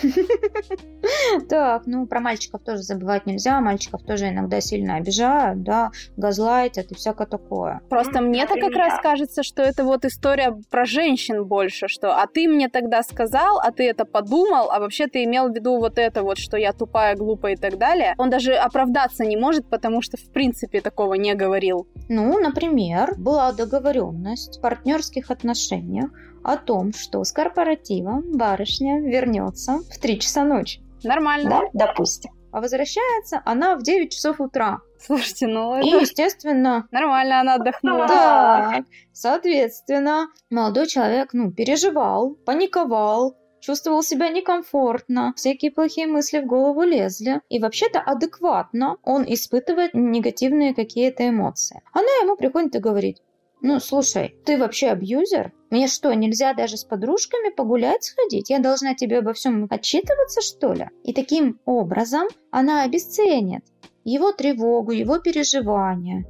Так, 1.49 1.83
ну 1.85 2.07
про 2.07 2.19
мальчиков 2.19 2.61
тоже 2.63 2.81
забывать 2.81 3.25
нельзя. 3.25 3.59
Мальчиков 3.61 4.03
тоже 4.03 4.29
иногда 4.29 4.61
сильно 4.61 4.95
обижают, 4.95 5.63
да, 5.63 5.91
газлайтят 6.17 6.91
и 6.91 6.95
всякое 6.95 7.27
такое. 7.27 7.81
Просто 7.89 8.21
мне-то 8.21 8.55
как 8.59 8.73
раз 8.73 8.99
кажется, 9.01 9.43
что 9.43 9.61
это 9.61 9.83
вот 9.83 10.05
история 10.05 10.57
про 10.69 10.85
женщин 10.85 11.45
больше, 11.45 11.87
что 11.87 12.15
а 12.15 12.27
ты 12.27 12.47
мне 12.47 12.69
тогда 12.69 13.03
сказал, 13.03 13.59
а 13.59 13.71
ты 13.71 13.87
это 13.87 14.05
подумал, 14.05 14.71
а 14.71 14.79
вообще 14.79 15.07
ты 15.07 15.23
имел 15.23 15.49
в 15.49 15.55
виду 15.55 15.77
вот 15.77 15.97
это 15.97 16.23
вот, 16.23 16.37
что 16.37 16.57
я 16.57 16.73
тупая, 16.73 17.15
глупая 17.15 17.53
и 17.53 17.57
так 17.57 17.77
далее. 17.77 18.15
Он 18.17 18.29
даже 18.29 18.53
оправдаться 18.53 19.25
не 19.25 19.37
может, 19.37 19.69
потому 19.69 20.01
что 20.01 20.17
в 20.17 20.31
принципе 20.31 20.81
такого 20.81 21.13
не 21.15 21.33
говорил. 21.35 21.87
Ну, 22.09 22.39
например, 22.39 23.15
была 23.17 23.51
договоренность 23.51 24.57
в 24.57 24.61
партнерских 24.61 25.31
отношениях 25.31 26.09
о 26.45 26.57
том, 26.57 26.93
что 26.93 27.23
с 27.23 27.31
корпоратива 27.31 28.21
барышня 28.23 29.01
вернется 29.01 29.79
в 29.91 29.99
3 29.99 30.19
часа 30.19 30.43
ночи. 30.43 30.81
Нормально. 31.03 31.49
Да, 31.49 31.87
допустим. 31.87 32.31
А 32.51 32.61
возвращается 32.61 33.41
она 33.43 33.75
в 33.75 33.83
9 33.83 34.11
часов 34.11 34.39
утра. 34.39 34.79
Слушайте, 34.99 35.47
ну 35.47 35.75
это... 35.75 35.87
И, 35.87 36.01
естественно... 36.01 36.87
Нормально 36.91 37.41
она 37.41 37.55
отдохнула. 37.55 38.07
Да, 38.07 38.83
соответственно, 39.11 40.27
молодой 40.49 40.87
человек, 40.87 41.33
ну, 41.33 41.51
переживал, 41.51 42.35
паниковал, 42.45 43.35
чувствовал 43.59 44.03
себя 44.03 44.29
некомфортно, 44.29 45.33
всякие 45.35 45.71
плохие 45.71 46.07
мысли 46.07 46.39
в 46.39 46.45
голову 46.45 46.83
лезли. 46.83 47.41
И 47.49 47.59
вообще-то 47.59 47.99
адекватно 47.99 48.97
он 49.03 49.25
испытывает 49.27 49.93
негативные 49.93 50.73
какие-то 50.75 51.27
эмоции. 51.27 51.81
Она 51.91 52.11
ему 52.21 52.37
приходит 52.37 52.75
и 52.75 52.79
говорит, 52.79 53.17
ну, 53.65 53.79
слушай, 53.79 54.35
ты 54.45 54.59
вообще 54.59 54.89
абьюзер? 54.89 55.51
Мне 55.71 55.87
что, 55.87 56.13
нельзя 56.13 56.53
даже 56.53 56.77
с 56.77 56.83
подружками 56.83 57.49
погулять 57.49 58.03
сходить? 58.03 58.51
Я 58.51 58.59
должна 58.59 58.93
тебе 58.93 59.17
обо 59.17 59.33
всем 59.33 59.65
отчитываться, 59.71 60.41
что 60.41 60.73
ли? 60.73 60.87
И 61.03 61.13
таким 61.13 61.59
образом 61.65 62.27
она 62.51 62.83
обесценит 62.83 63.63
его 64.03 64.31
тревогу, 64.33 64.91
его 64.91 65.17
переживания. 65.17 66.25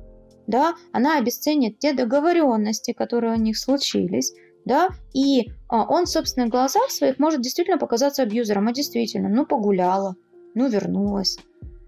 Да, 0.48 0.76
она 0.94 1.18
обесценит 1.18 1.78
те 1.78 1.92
договоренности, 1.92 2.94
которые 2.94 3.34
у 3.34 3.38
них 3.38 3.58
случились, 3.58 4.34
да, 4.64 4.88
и 5.14 5.50
а, 5.68 5.86
он 5.90 6.06
в 6.06 6.10
собственных 6.10 6.52
глазах 6.52 6.90
своих 6.90 7.20
может 7.20 7.42
действительно 7.42 7.78
показаться 7.78 8.24
абьюзером, 8.24 8.70
а 8.70 8.72
действительно, 8.72 9.28
ну 9.28 9.46
погуляла, 9.46 10.16
ну 10.54 10.70
вернулась, 10.70 11.38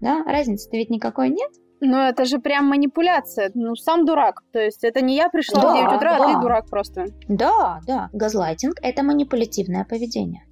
да, 0.02 0.22
разницы-то 0.24 0.76
ведь 0.76 0.90
никакой 0.90 1.30
нет. 1.30 1.52
Ну, 1.80 1.96
это 1.98 2.24
же 2.24 2.38
прям 2.38 2.66
манипуляция. 2.66 3.50
Ну, 3.54 3.76
сам 3.76 4.04
дурак. 4.04 4.42
То 4.52 4.58
есть 4.58 4.84
это 4.84 5.00
не 5.00 5.16
я 5.16 5.28
пришла 5.28 5.62
да, 5.62 5.72
в 5.72 5.76
9 5.76 5.96
утра, 5.96 6.18
да. 6.18 6.24
а 6.24 6.34
ты 6.34 6.40
дурак 6.40 6.66
просто. 6.66 7.06
Да, 7.28 7.80
да. 7.86 8.08
Газлайтинг– 8.12 8.74
это 8.82 9.02
манипулятивное 9.02 9.84
поведение. 9.84 10.42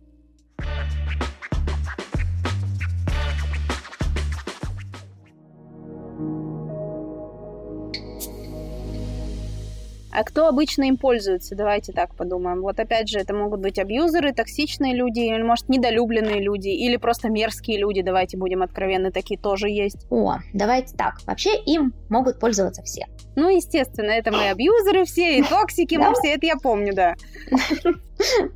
А 10.17 10.25
кто 10.25 10.49
обычно 10.49 10.85
им 10.85 10.97
пользуется? 10.97 11.55
Давайте 11.55 11.93
так 11.93 12.15
подумаем. 12.15 12.63
Вот 12.63 12.81
опять 12.81 13.07
же, 13.07 13.19
это 13.19 13.35
могут 13.35 13.61
быть 13.61 13.79
абьюзеры, 13.79 14.33
токсичные 14.33 14.95
люди, 14.95 15.21
или, 15.21 15.43
может, 15.43 15.69
недолюбленные 15.69 16.41
люди, 16.41 16.69
или 16.69 16.97
просто 16.97 17.29
мерзкие 17.29 17.79
люди, 17.79 18.01
давайте 18.01 18.39
будем 18.39 18.63
откровенны, 18.63 19.13
такие 19.13 19.39
тоже 19.39 19.69
есть. 19.69 20.07
О, 20.09 20.39
давайте 20.55 20.97
так. 20.97 21.17
Вообще 21.27 21.55
им 21.67 21.93
могут 22.09 22.41
пользоваться 22.41 22.83
все. 22.83 23.05
Ну, 23.35 23.55
естественно, 23.55 24.11
это 24.11 24.33
мы 24.33 24.49
абьюзеры 24.49 25.05
все, 25.05 25.39
и 25.39 25.43
токсики 25.51 25.97
мы 25.97 26.15
все, 26.15 26.29
это 26.29 26.47
я 26.47 26.57
помню, 26.57 26.95
да. 26.95 27.15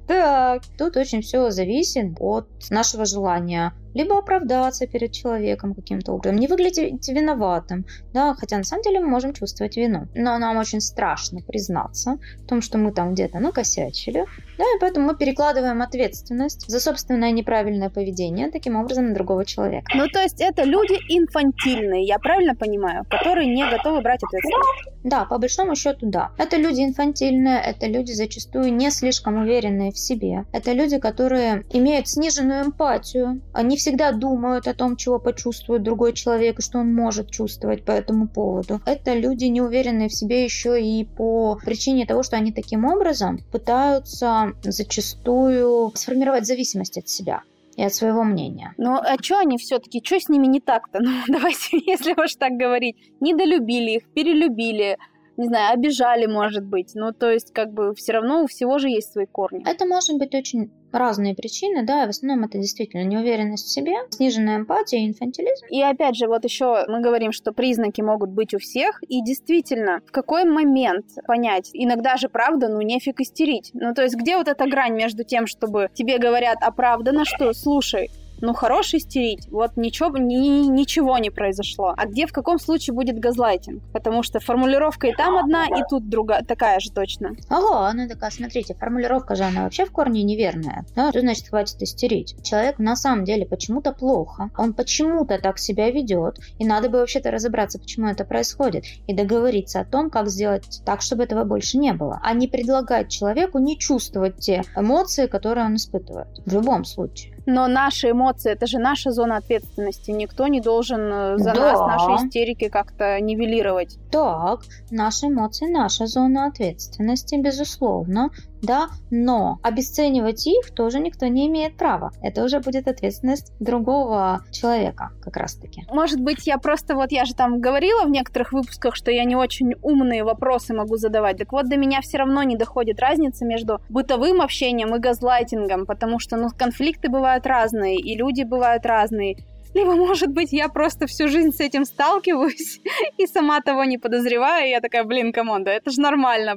Так, 0.08 0.62
тут 0.78 0.96
очень 0.96 1.20
все 1.20 1.50
зависит 1.50 2.16
от 2.18 2.48
нашего 2.70 3.04
желания 3.04 3.74
либо 3.94 4.18
оправдаться 4.18 4.86
перед 4.86 5.12
человеком 5.12 5.74
каким-то 5.74 6.12
образом, 6.12 6.38
не 6.38 6.46
выглядеть 6.46 7.08
виноватым, 7.08 7.84
да, 8.12 8.34
хотя 8.34 8.56
на 8.56 8.64
самом 8.64 8.82
деле 8.82 9.00
мы 9.00 9.08
можем 9.08 9.32
чувствовать 9.32 9.76
вину, 9.76 10.06
но 10.14 10.38
нам 10.38 10.56
очень 10.56 10.80
страшно 10.80 11.40
признаться 11.40 12.18
в 12.38 12.46
том, 12.46 12.62
что 12.62 12.78
мы 12.78 12.92
там 12.92 13.14
где-то 13.14 13.38
накосячили, 13.38 14.24
да, 14.58 14.64
и 14.64 14.80
поэтому 14.80 15.06
мы 15.06 15.16
перекладываем 15.16 15.82
ответственность 15.82 16.68
за 16.68 16.80
собственное 16.80 17.30
неправильное 17.32 17.90
поведение 17.90 18.50
таким 18.50 18.76
образом 18.76 19.08
на 19.08 19.14
другого 19.14 19.44
человека. 19.44 19.90
Ну, 19.94 20.06
то 20.08 20.20
есть 20.20 20.40
это 20.40 20.64
люди 20.64 20.94
инфантильные, 21.08 22.04
я 22.04 22.18
правильно 22.18 22.54
понимаю, 22.54 23.04
которые 23.10 23.52
не 23.52 23.68
готовы 23.68 24.00
брать 24.00 24.22
ответственность? 24.22 25.00
Да, 25.02 25.24
по 25.24 25.38
большому 25.38 25.74
счету, 25.76 26.06
да. 26.06 26.30
Это 26.36 26.56
люди 26.56 26.82
инфантильные, 26.82 27.60
это 27.60 27.86
люди 27.86 28.12
зачастую 28.12 28.72
не 28.74 28.90
слишком 28.90 29.36
уверенные 29.42 29.92
в 29.92 29.98
себе, 29.98 30.44
это 30.52 30.72
люди, 30.72 30.98
которые 30.98 31.64
имеют 31.70 32.08
сниженную 32.08 32.66
эмпатию, 32.66 33.40
они 33.52 33.76
всегда 33.80 34.12
думают 34.12 34.68
о 34.68 34.74
том, 34.74 34.96
чего 34.96 35.18
почувствует 35.18 35.82
другой 35.82 36.12
человек 36.12 36.58
и 36.58 36.62
что 36.62 36.78
он 36.78 36.94
может 36.94 37.30
чувствовать 37.30 37.84
по 37.84 37.90
этому 37.92 38.28
поводу. 38.28 38.80
Это 38.84 39.14
люди, 39.14 39.46
не 39.46 39.62
уверенные 39.62 40.08
в 40.08 40.14
себе 40.14 40.44
еще 40.44 40.80
и 40.80 41.04
по 41.04 41.58
причине 41.64 42.06
того, 42.06 42.22
что 42.22 42.36
они 42.36 42.52
таким 42.52 42.84
образом 42.84 43.40
пытаются 43.50 44.52
зачастую 44.62 45.92
сформировать 45.94 46.46
зависимость 46.46 46.98
от 46.98 47.08
себя 47.08 47.42
и 47.76 47.82
от 47.82 47.94
своего 47.94 48.22
мнения. 48.22 48.74
Ну, 48.76 48.96
а 48.96 49.16
что 49.20 49.38
они 49.38 49.56
все-таки, 49.56 50.02
что 50.04 50.20
с 50.20 50.28
ними 50.28 50.46
не 50.46 50.60
так-то? 50.60 50.98
Ну, 51.10 51.10
давайте, 51.28 51.78
если 51.86 52.12
уж 52.12 52.34
так 52.34 52.52
говорить, 52.52 52.96
недолюбили 53.20 53.92
их, 53.92 54.12
перелюбили, 54.12 54.98
не 55.38 55.46
знаю, 55.46 55.72
обижали, 55.72 56.26
может 56.26 56.66
быть. 56.66 56.92
Ну, 56.94 57.12
то 57.12 57.30
есть, 57.30 57.52
как 57.54 57.72
бы, 57.72 57.94
все 57.94 58.12
равно 58.12 58.42
у 58.42 58.46
всего 58.46 58.78
же 58.78 58.90
есть 58.90 59.12
свои 59.12 59.26
корни. 59.26 59.62
Это 59.66 59.86
может 59.86 60.18
быть 60.18 60.34
очень 60.34 60.70
разные 60.92 61.34
причины, 61.34 61.84
да, 61.84 62.06
в 62.06 62.10
основном 62.10 62.44
это 62.44 62.58
действительно 62.58 63.04
неуверенность 63.04 63.66
в 63.66 63.70
себе, 63.70 63.94
сниженная 64.10 64.58
эмпатия 64.58 65.00
и 65.00 65.08
инфантилизм. 65.08 65.66
И 65.70 65.82
опять 65.82 66.16
же, 66.16 66.26
вот 66.26 66.44
еще 66.44 66.84
мы 66.88 67.00
говорим, 67.00 67.32
что 67.32 67.52
признаки 67.52 68.00
могут 68.00 68.30
быть 68.30 68.54
у 68.54 68.58
всех, 68.58 69.02
и 69.08 69.22
действительно, 69.22 70.00
в 70.06 70.12
какой 70.12 70.44
момент 70.44 71.06
понять, 71.26 71.70
иногда 71.72 72.16
же 72.16 72.28
правда, 72.28 72.68
ну 72.68 72.80
нефиг 72.80 73.20
истерить. 73.20 73.70
Ну 73.74 73.94
то 73.94 74.02
есть 74.02 74.16
где 74.16 74.36
вот 74.36 74.48
эта 74.48 74.66
грань 74.66 74.94
между 74.94 75.24
тем, 75.24 75.46
чтобы 75.46 75.88
тебе 75.94 76.18
говорят 76.18 76.58
оправданно, 76.60 77.24
что 77.24 77.52
слушай, 77.52 78.10
ну, 78.40 78.54
хорош 78.54 78.94
истерить, 78.94 79.48
вот 79.50 79.76
ничего, 79.76 80.16
ни, 80.16 80.66
ничего 80.68 81.18
не 81.18 81.30
произошло. 81.30 81.94
А 81.96 82.06
где, 82.06 82.26
в 82.26 82.32
каком 82.32 82.58
случае 82.58 82.94
будет 82.94 83.18
газлайтинг? 83.18 83.82
Потому 83.92 84.22
что 84.22 84.40
формулировка 84.40 85.08
и 85.08 85.14
там 85.14 85.36
одна, 85.36 85.66
и 85.66 85.82
тут 85.88 86.08
другая, 86.08 86.42
такая 86.42 86.80
же 86.80 86.90
точно. 86.90 87.32
Ого, 87.50 87.84
она 87.84 88.08
такая, 88.08 88.30
смотрите, 88.30 88.74
формулировка 88.74 89.34
же, 89.34 89.44
она 89.44 89.64
вообще 89.64 89.84
в 89.84 89.92
корне 89.92 90.22
неверная. 90.22 90.84
Ну, 90.96 91.10
что 91.10 91.20
значит 91.20 91.48
хватит 91.48 91.82
истерить? 91.82 92.36
Человек 92.42 92.78
на 92.78 92.96
самом 92.96 93.24
деле 93.24 93.46
почему-то 93.46 93.92
плохо, 93.92 94.50
он 94.56 94.74
почему-то 94.74 95.38
так 95.38 95.58
себя 95.58 95.90
ведет, 95.90 96.38
и 96.58 96.66
надо 96.66 96.88
бы 96.88 96.98
вообще-то 96.98 97.30
разобраться, 97.30 97.78
почему 97.78 98.08
это 98.08 98.24
происходит, 98.24 98.84
и 99.06 99.14
договориться 99.14 99.80
о 99.80 99.84
том, 99.84 100.10
как 100.10 100.28
сделать 100.28 100.80
так, 100.84 101.02
чтобы 101.02 101.24
этого 101.24 101.44
больше 101.44 101.78
не 101.78 101.92
было, 101.92 102.20
а 102.22 102.32
не 102.32 102.48
предлагать 102.48 103.10
человеку 103.10 103.58
не 103.58 103.78
чувствовать 103.78 104.38
те 104.38 104.62
эмоции, 104.76 105.26
которые 105.26 105.66
он 105.66 105.76
испытывает. 105.76 106.28
В 106.46 106.52
любом 106.52 106.84
случае. 106.84 107.39
Но 107.46 107.66
наши 107.66 108.10
эмоции, 108.10 108.52
это 108.52 108.66
же 108.66 108.78
наша 108.78 109.10
зона 109.10 109.36
ответственности. 109.36 110.10
Никто 110.10 110.46
не 110.46 110.60
должен 110.60 111.00
э, 111.00 111.38
за 111.38 111.52
да. 111.54 111.72
нас 111.72 111.80
наши 111.80 112.26
истерики 112.26 112.68
как-то 112.68 113.20
нивелировать. 113.20 113.98
Так, 114.10 114.60
наши 114.90 115.26
эмоции, 115.26 115.70
наша 115.70 116.06
зона 116.06 116.46
ответственности, 116.46 117.36
безусловно. 117.36 118.30
Да, 118.62 118.88
но 119.10 119.58
обесценивать 119.62 120.46
их 120.46 120.72
тоже 120.74 121.00
никто 121.00 121.26
не 121.26 121.46
имеет 121.48 121.76
права. 121.76 122.12
Это 122.22 122.44
уже 122.44 122.60
будет 122.60 122.88
ответственность 122.88 123.52
другого 123.60 124.40
человека, 124.50 125.10
как 125.22 125.36
раз-таки. 125.36 125.84
Может 125.90 126.20
быть, 126.20 126.46
я 126.46 126.58
просто, 126.58 126.94
вот 126.94 127.12
я 127.12 127.24
же 127.24 127.34
там 127.34 127.60
говорила 127.60 128.04
в 128.04 128.10
некоторых 128.10 128.52
выпусках, 128.52 128.94
что 128.94 129.10
я 129.10 129.24
не 129.24 129.36
очень 129.36 129.74
умные 129.82 130.24
вопросы 130.24 130.74
могу 130.74 130.96
задавать. 130.96 131.38
Так 131.38 131.52
вот, 131.52 131.68
до 131.68 131.76
меня 131.76 132.00
все 132.00 132.18
равно 132.18 132.42
не 132.42 132.56
доходит 132.56 133.00
разница 133.00 133.44
между 133.44 133.80
бытовым 133.88 134.40
общением 134.40 134.94
и 134.94 134.98
газлайтингом, 134.98 135.86
потому 135.86 136.18
что, 136.18 136.36
ну, 136.36 136.48
конфликты 136.56 137.08
бывают 137.08 137.46
разные, 137.46 137.96
и 137.96 138.16
люди 138.16 138.42
бывают 138.42 138.84
разные. 138.86 139.36
Либо, 139.74 139.94
может 139.94 140.30
быть, 140.30 140.52
я 140.52 140.68
просто 140.68 141.06
всю 141.06 141.28
жизнь 141.28 141.52
с 141.52 141.60
этим 141.60 141.84
сталкиваюсь 141.84 142.80
и 143.18 143.26
сама 143.26 143.60
того 143.60 143.84
не 143.84 143.98
подозреваю, 143.98 144.66
и 144.66 144.70
я 144.70 144.80
такая, 144.80 145.04
блин, 145.04 145.32
come 145.32 145.50
on, 145.50 145.64
да 145.64 145.72
это 145.72 145.90
же 145.90 146.00
нормально. 146.00 146.56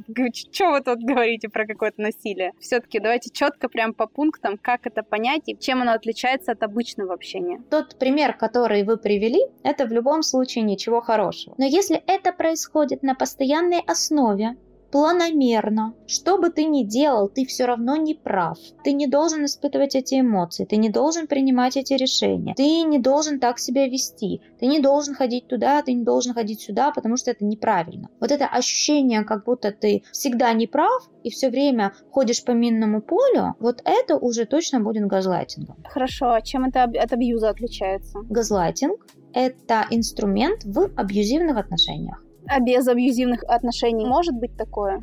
Что 0.51 0.71
вы 0.71 0.81
тут 0.81 0.99
говорите 0.99 1.49
про 1.49 1.65
какое-то 1.67 2.01
насилие? 2.01 2.53
Все-таки 2.59 2.99
давайте 2.99 3.29
четко 3.29 3.69
прям 3.69 3.93
по 3.93 4.07
пунктам, 4.07 4.57
как 4.57 4.87
это 4.87 5.03
понять 5.03 5.43
и 5.45 5.57
чем 5.57 5.81
оно 5.81 5.93
отличается 5.93 6.53
от 6.53 6.63
обычного 6.63 7.13
общения. 7.13 7.61
Тот 7.69 7.97
пример, 7.99 8.33
который 8.33 8.83
вы 8.83 8.97
привели, 8.97 9.41
это 9.63 9.85
в 9.85 9.91
любом 9.91 10.23
случае 10.23 10.63
ничего 10.63 11.01
хорошего. 11.01 11.55
Но 11.57 11.65
если 11.65 12.01
это 12.07 12.33
происходит 12.33 13.03
на 13.03 13.15
постоянной 13.15 13.81
основе, 13.85 14.55
планомерно. 14.93 15.95
Что 16.05 16.37
бы 16.37 16.51
ты 16.51 16.65
ни 16.65 16.83
делал, 16.83 17.27
ты 17.27 17.47
все 17.47 17.65
равно 17.65 17.95
не 17.95 18.13
прав. 18.13 18.59
Ты 18.83 18.93
не 18.93 19.07
должен 19.07 19.43
испытывать 19.45 19.95
эти 19.95 20.19
эмоции, 20.19 20.65
ты 20.65 20.75
не 20.75 20.89
должен 20.89 21.25
принимать 21.25 21.77
эти 21.77 21.93
решения, 21.93 22.53
ты 22.53 22.83
не 22.83 22.99
должен 22.99 23.39
так 23.39 23.57
себя 23.57 23.87
вести, 23.87 24.41
ты 24.59 24.67
не 24.67 24.79
должен 24.79 25.15
ходить 25.15 25.47
туда, 25.47 25.81
ты 25.81 25.93
не 25.93 26.03
должен 26.03 26.35
ходить 26.35 26.61
сюда, 26.61 26.91
потому 26.91 27.17
что 27.17 27.31
это 27.31 27.43
неправильно. 27.43 28.09
Вот 28.19 28.31
это 28.31 28.45
ощущение, 28.45 29.23
как 29.23 29.45
будто 29.45 29.71
ты 29.71 30.03
всегда 30.11 30.53
не 30.53 30.67
прав 30.67 31.09
и 31.23 31.31
все 31.31 31.49
время 31.49 31.93
ходишь 32.11 32.43
по 32.43 32.51
минному 32.51 33.01
полю, 33.01 33.55
вот 33.59 33.81
это 33.85 34.15
уже 34.15 34.45
точно 34.45 34.79
будет 34.79 35.07
газлайтингом. 35.07 35.77
Хорошо, 35.85 36.33
а 36.33 36.41
чем 36.41 36.65
это 36.65 36.83
от 36.83 37.11
абьюза 37.11 37.49
отличается? 37.49 38.19
Газлайтинг– 38.29 39.07
это 39.33 39.87
инструмент 39.89 40.63
в 40.65 40.91
абьюзивных 40.95 41.57
отношениях. 41.57 42.22
А 42.47 42.59
без 42.59 42.87
абьюзивных 42.87 43.43
отношений 43.43 44.05
может 44.05 44.35
быть 44.35 44.55
такое? 44.57 45.01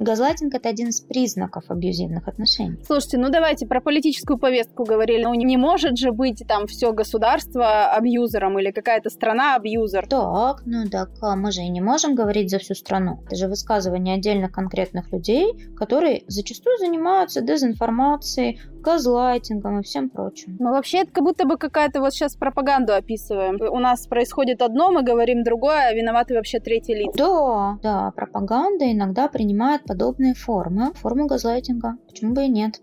Газлайтинг– 0.00 0.54
это 0.54 0.70
один 0.70 0.88
из 0.88 1.02
признаков 1.02 1.64
абьюзивных 1.68 2.26
отношений. 2.26 2.78
Слушайте, 2.86 3.18
ну 3.18 3.28
давайте 3.28 3.66
про 3.66 3.82
политическую 3.82 4.38
повестку 4.38 4.84
говорили. 4.84 5.24
Ну 5.24 5.34
не 5.34 5.58
может 5.58 5.98
же 5.98 6.10
быть 6.10 6.42
там 6.48 6.66
все 6.66 6.92
государство 6.94 7.84
абьюзером 7.92 8.58
или 8.58 8.70
какая-то 8.70 9.10
страна 9.10 9.56
абьюзер. 9.56 10.06
Так, 10.06 10.62
ну 10.64 10.88
так 10.88 11.10
а 11.20 11.36
мы 11.36 11.52
же 11.52 11.60
и 11.60 11.68
не 11.68 11.82
можем 11.82 12.14
говорить 12.14 12.48
за 12.48 12.58
всю 12.58 12.74
страну. 12.74 13.20
Это 13.26 13.36
же 13.36 13.46
высказывание 13.46 14.14
отдельно 14.14 14.48
конкретных 14.48 15.12
людей, 15.12 15.52
которые 15.76 16.22
зачастую 16.28 16.78
занимаются 16.78 17.42
дезинформацией, 17.42 18.58
газлайтингом 18.80 19.80
и 19.80 19.82
всем 19.82 20.10
прочим. 20.10 20.56
Ну 20.58 20.70
вообще 20.70 20.98
это 20.98 21.12
как 21.12 21.24
будто 21.24 21.46
бы 21.46 21.56
какая-то 21.56 22.00
вот 22.00 22.12
сейчас 22.12 22.36
пропаганду 22.36 22.94
описываем. 22.94 23.60
У 23.60 23.78
нас 23.78 24.06
происходит 24.06 24.62
одно, 24.62 24.90
мы 24.90 25.02
говорим 25.02 25.42
другое, 25.42 25.88
а 25.88 25.94
виноваты 25.94 26.34
вообще 26.34 26.60
третьи 26.60 26.94
лица. 26.94 27.12
Да, 27.16 27.78
да, 27.82 28.10
пропаганда 28.12 28.90
иногда 28.90 29.28
принимает 29.28 29.84
подобные 29.84 30.34
формы, 30.34 30.92
форму 30.94 31.26
газлайтинга. 31.26 31.96
Почему 32.08 32.34
бы 32.34 32.44
и 32.44 32.48
нет? 32.48 32.80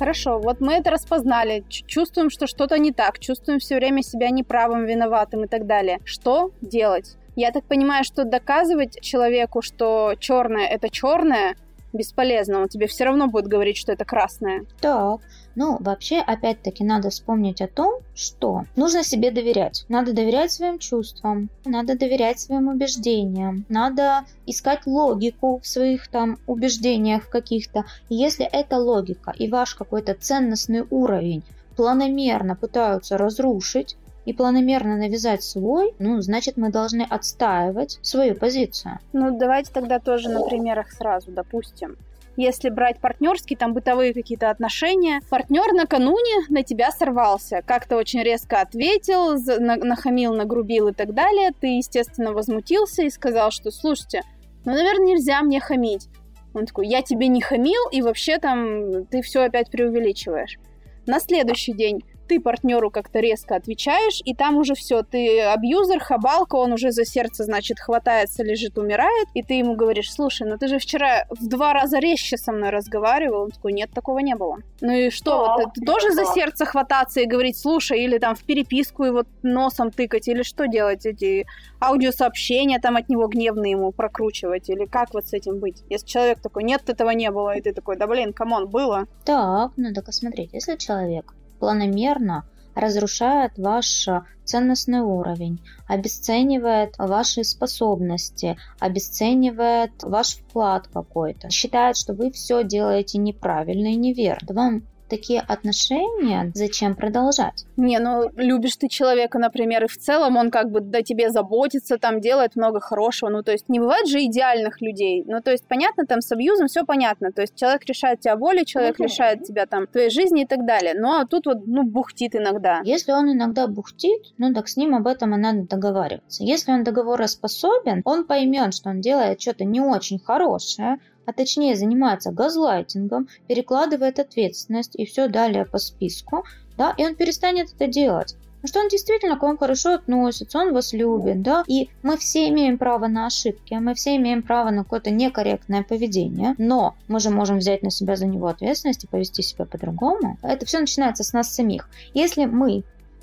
Хорошо, 0.00 0.38
вот 0.38 0.62
мы 0.62 0.76
это 0.76 0.90
распознали, 0.90 1.62
чувствуем, 1.68 2.30
что 2.30 2.46
что-то 2.46 2.78
не 2.78 2.90
так, 2.90 3.18
чувствуем 3.18 3.60
все 3.60 3.76
время 3.76 4.02
себя 4.02 4.30
неправым, 4.30 4.86
виноватым 4.86 5.44
и 5.44 5.46
так 5.46 5.66
далее. 5.66 5.98
Что 6.04 6.52
делать? 6.62 7.18
Я 7.36 7.52
так 7.52 7.64
понимаю, 7.64 8.02
что 8.02 8.24
доказывать 8.24 8.98
человеку, 9.02 9.60
что 9.60 10.14
черное 10.18 10.66
это 10.66 10.88
черное, 10.88 11.54
бесполезно. 11.92 12.62
Он 12.62 12.68
тебе 12.68 12.86
все 12.86 13.04
равно 13.04 13.26
будет 13.26 13.46
говорить, 13.46 13.76
что 13.76 13.92
это 13.92 14.06
красное. 14.06 14.64
Так, 14.80 15.20
ну, 15.60 15.76
вообще, 15.78 16.20
опять-таки, 16.20 16.82
надо 16.84 17.10
вспомнить 17.10 17.60
о 17.60 17.68
том, 17.68 18.00
что 18.14 18.64
нужно 18.76 19.04
себе 19.04 19.30
доверять. 19.30 19.84
Надо 19.90 20.14
доверять 20.14 20.52
своим 20.52 20.78
чувствам, 20.78 21.50
надо 21.66 21.98
доверять 21.98 22.40
своим 22.40 22.68
убеждениям, 22.68 23.66
надо 23.68 24.24
искать 24.46 24.86
логику 24.86 25.60
в 25.62 25.66
своих 25.66 26.08
там 26.08 26.38
убеждениях 26.46 27.28
каких-то. 27.28 27.84
И 28.08 28.14
если 28.14 28.46
эта 28.46 28.78
логика 28.78 29.34
и 29.36 29.50
ваш 29.50 29.74
какой-то 29.74 30.14
ценностный 30.14 30.86
уровень 30.88 31.42
планомерно 31.76 32.56
пытаются 32.56 33.18
разрушить, 33.18 33.98
и 34.24 34.32
планомерно 34.32 34.96
навязать 34.96 35.42
свой, 35.42 35.94
ну, 35.98 36.20
значит, 36.20 36.56
мы 36.56 36.70
должны 36.70 37.02
отстаивать 37.02 37.98
свою 38.02 38.34
позицию. 38.34 38.98
Ну, 39.12 39.38
давайте 39.38 39.72
тогда 39.72 39.98
тоже 39.98 40.28
на 40.28 40.42
примерах 40.42 40.90
сразу, 40.92 41.30
допустим. 41.30 41.96
Если 42.36 42.70
брать 42.70 43.00
партнерские, 43.00 43.58
там 43.58 43.74
бытовые 43.74 44.14
какие-то 44.14 44.50
отношения, 44.50 45.20
партнер 45.28 45.72
накануне 45.72 46.46
на 46.48 46.62
тебя 46.62 46.90
сорвался, 46.90 47.62
как-то 47.66 47.96
очень 47.96 48.22
резко 48.22 48.60
ответил, 48.60 49.36
нахамил, 49.58 50.34
нагрубил 50.34 50.88
и 50.88 50.92
так 50.92 51.12
далее, 51.12 51.50
ты, 51.58 51.76
естественно, 51.78 52.32
возмутился 52.32 53.02
и 53.02 53.10
сказал, 53.10 53.50
что, 53.50 53.70
слушайте, 53.70 54.22
ну, 54.64 54.72
наверное, 54.72 55.14
нельзя 55.14 55.42
мне 55.42 55.60
хамить. 55.60 56.08
Он 56.54 56.66
такой, 56.66 56.88
я 56.88 57.02
тебе 57.02 57.28
не 57.28 57.40
хамил, 57.40 57.88
и 57.92 58.02
вообще 58.02 58.38
там 58.38 59.06
ты 59.06 59.22
все 59.22 59.42
опять 59.42 59.70
преувеличиваешь. 59.70 60.58
На 61.06 61.20
следующий 61.20 61.72
день 61.72 62.04
ты 62.30 62.38
партнеру 62.38 62.92
как-то 62.92 63.18
резко 63.18 63.56
отвечаешь, 63.56 64.22
и 64.24 64.36
там 64.36 64.56
уже 64.56 64.76
все, 64.76 65.02
ты 65.02 65.40
абьюзер, 65.40 65.98
хабалка, 65.98 66.54
он 66.54 66.72
уже 66.72 66.92
за 66.92 67.04
сердце, 67.04 67.42
значит, 67.42 67.80
хватается, 67.80 68.44
лежит, 68.44 68.78
умирает, 68.78 69.26
и 69.34 69.42
ты 69.42 69.54
ему 69.54 69.74
говоришь, 69.74 70.12
слушай, 70.12 70.46
ну 70.48 70.56
ты 70.56 70.68
же 70.68 70.78
вчера 70.78 71.26
в 71.28 71.48
два 71.48 71.72
раза 71.72 71.98
резче 71.98 72.36
со 72.36 72.52
мной 72.52 72.70
разговаривал. 72.70 73.42
Он 73.42 73.50
такой, 73.50 73.72
нет, 73.72 73.90
такого 73.92 74.20
не 74.20 74.36
было. 74.36 74.58
Ну 74.80 74.92
и 74.92 75.10
что, 75.10 75.44
да, 75.44 75.64
вот, 75.64 75.74
ты 75.74 75.84
тоже 75.84 76.12
за 76.12 76.24
сердце 76.24 76.66
хвататься 76.66 77.20
и 77.20 77.26
говорить, 77.26 77.58
слушай, 77.58 78.00
или 78.00 78.18
там 78.18 78.36
в 78.36 78.44
переписку 78.44 79.04
и 79.04 79.10
вот 79.10 79.26
носом 79.42 79.90
тыкать, 79.90 80.28
или 80.28 80.44
что 80.44 80.68
делать, 80.68 81.06
эти 81.06 81.46
аудиосообщения 81.80 82.78
там 82.78 82.96
от 82.96 83.08
него 83.08 83.26
гневные 83.26 83.72
ему 83.72 83.90
прокручивать, 83.90 84.70
или 84.70 84.86
как 84.86 85.14
вот 85.14 85.26
с 85.26 85.32
этим 85.32 85.58
быть? 85.58 85.82
Если 85.90 86.06
человек 86.06 86.38
такой, 86.40 86.62
нет, 86.62 86.88
этого 86.88 87.10
не 87.10 87.32
было, 87.32 87.56
и 87.56 87.60
ты 87.60 87.72
такой, 87.72 87.96
да 87.96 88.06
блин, 88.06 88.32
come 88.32 88.53
on, 88.53 88.68
было. 88.68 89.06
Так, 89.24 89.72
надо 89.76 90.00
посмотреть, 90.02 90.50
если 90.52 90.76
человек 90.76 91.34
планомерно 91.60 92.44
разрушает 92.74 93.52
ваш 93.58 94.08
ценностный 94.44 95.00
уровень, 95.00 95.60
обесценивает 95.86 96.96
ваши 96.98 97.44
способности, 97.44 98.56
обесценивает 98.80 99.92
ваш 100.02 100.36
вклад 100.36 100.88
какой-то, 100.88 101.50
считает, 101.50 101.96
что 101.96 102.14
вы 102.14 102.32
все 102.32 102.64
делаете 102.64 103.18
неправильно 103.18 103.88
и 103.88 103.96
неверно. 103.96 104.54
Вам 104.54 104.82
такие 105.10 105.40
отношения, 105.40 106.50
зачем 106.54 106.94
продолжать? 106.94 107.66
Не, 107.76 107.98
ну 107.98 108.30
любишь 108.36 108.76
ты 108.76 108.88
человека, 108.88 109.38
например, 109.38 109.84
и 109.84 109.88
в 109.88 109.96
целом 109.98 110.36
он 110.36 110.50
как 110.50 110.70
бы 110.70 110.80
до 110.80 111.02
тебе 111.02 111.30
заботится, 111.30 111.98
там 111.98 112.20
делает 112.20 112.56
много 112.56 112.80
хорошего. 112.80 113.28
Ну, 113.30 113.42
то 113.42 113.52
есть 113.52 113.68
не 113.68 113.78
бывает 113.80 114.06
же 114.06 114.24
идеальных 114.24 114.80
людей. 114.80 115.24
Ну, 115.26 115.40
то 115.42 115.50
есть 115.50 115.66
понятно, 115.66 116.06
там 116.06 116.20
с 116.20 116.32
абьюзом 116.32 116.68
все 116.68 116.84
понятно. 116.84 117.32
То 117.32 117.42
есть 117.42 117.54
человек 117.56 117.84
решает 117.84 118.20
тебя 118.20 118.36
волей, 118.36 118.64
человек 118.64 118.98
uh-huh. 118.98 119.04
лишает 119.04 119.44
тебя 119.44 119.66
там 119.66 119.86
твоей 119.86 120.10
жизни 120.10 120.42
и 120.42 120.46
так 120.46 120.64
далее. 120.64 120.94
Ну, 120.96 121.20
а 121.20 121.26
тут 121.26 121.46
вот, 121.46 121.66
ну, 121.66 121.82
бухтит 121.82 122.34
иногда. 122.36 122.80
Если 122.84 123.12
он 123.12 123.32
иногда 123.32 123.66
бухтит, 123.66 124.22
ну, 124.38 124.54
так 124.54 124.68
с 124.68 124.76
ним 124.76 124.94
об 124.94 125.06
этом 125.06 125.34
и 125.34 125.38
надо 125.38 125.66
договариваться. 125.66 126.44
Если 126.44 126.72
он 126.72 126.84
договороспособен, 126.84 128.02
он 128.04 128.24
поймет, 128.24 128.74
что 128.74 128.90
он 128.90 129.00
делает 129.00 129.40
что-то 129.40 129.64
не 129.64 129.80
очень 129.80 130.18
хорошее, 130.18 130.98
а 131.30 131.32
точнее 131.32 131.76
занимается 131.76 132.32
газлайтингом, 132.32 133.28
перекладывает 133.46 134.18
ответственность 134.18 134.96
и 134.96 135.06
все 135.06 135.28
далее 135.28 135.64
по 135.64 135.78
списку, 135.78 136.44
да, 136.76 136.92
и 136.98 137.04
он 137.04 137.14
перестанет 137.14 137.72
это 137.72 137.86
делать. 137.86 138.34
Потому 138.60 138.68
что 138.68 138.80
он 138.80 138.88
действительно 138.88 139.38
к 139.38 139.42
вам 139.42 139.56
хорошо 139.56 139.94
относится, 139.94 140.58
он 140.58 140.74
вас 140.74 140.92
любит, 140.92 141.40
да, 141.40 141.64
и 141.68 141.88
мы 142.02 142.18
все 142.18 142.48
имеем 142.48 142.78
право 142.78 143.06
на 143.06 143.26
ошибки, 143.26 143.74
мы 143.74 143.94
все 143.94 144.16
имеем 144.16 144.42
право 144.42 144.70
на 144.70 144.82
какое-то 144.82 145.10
некорректное 145.10 145.82
поведение, 145.82 146.54
но 146.58 146.96
мы 147.06 147.20
же 147.20 147.30
можем 147.30 147.58
взять 147.58 147.82
на 147.82 147.90
себя 147.90 148.16
за 148.16 148.26
него 148.26 148.48
ответственность 148.48 149.04
и 149.04 149.06
повести 149.06 149.42
себя 149.42 149.64
по-другому. 149.66 150.36
Это 150.42 150.66
все 150.66 150.80
начинается 150.80 151.22
с 151.22 151.32
нас 151.32 151.54
самих. 151.54 151.88
Если 152.12 152.44
мы 152.44 152.82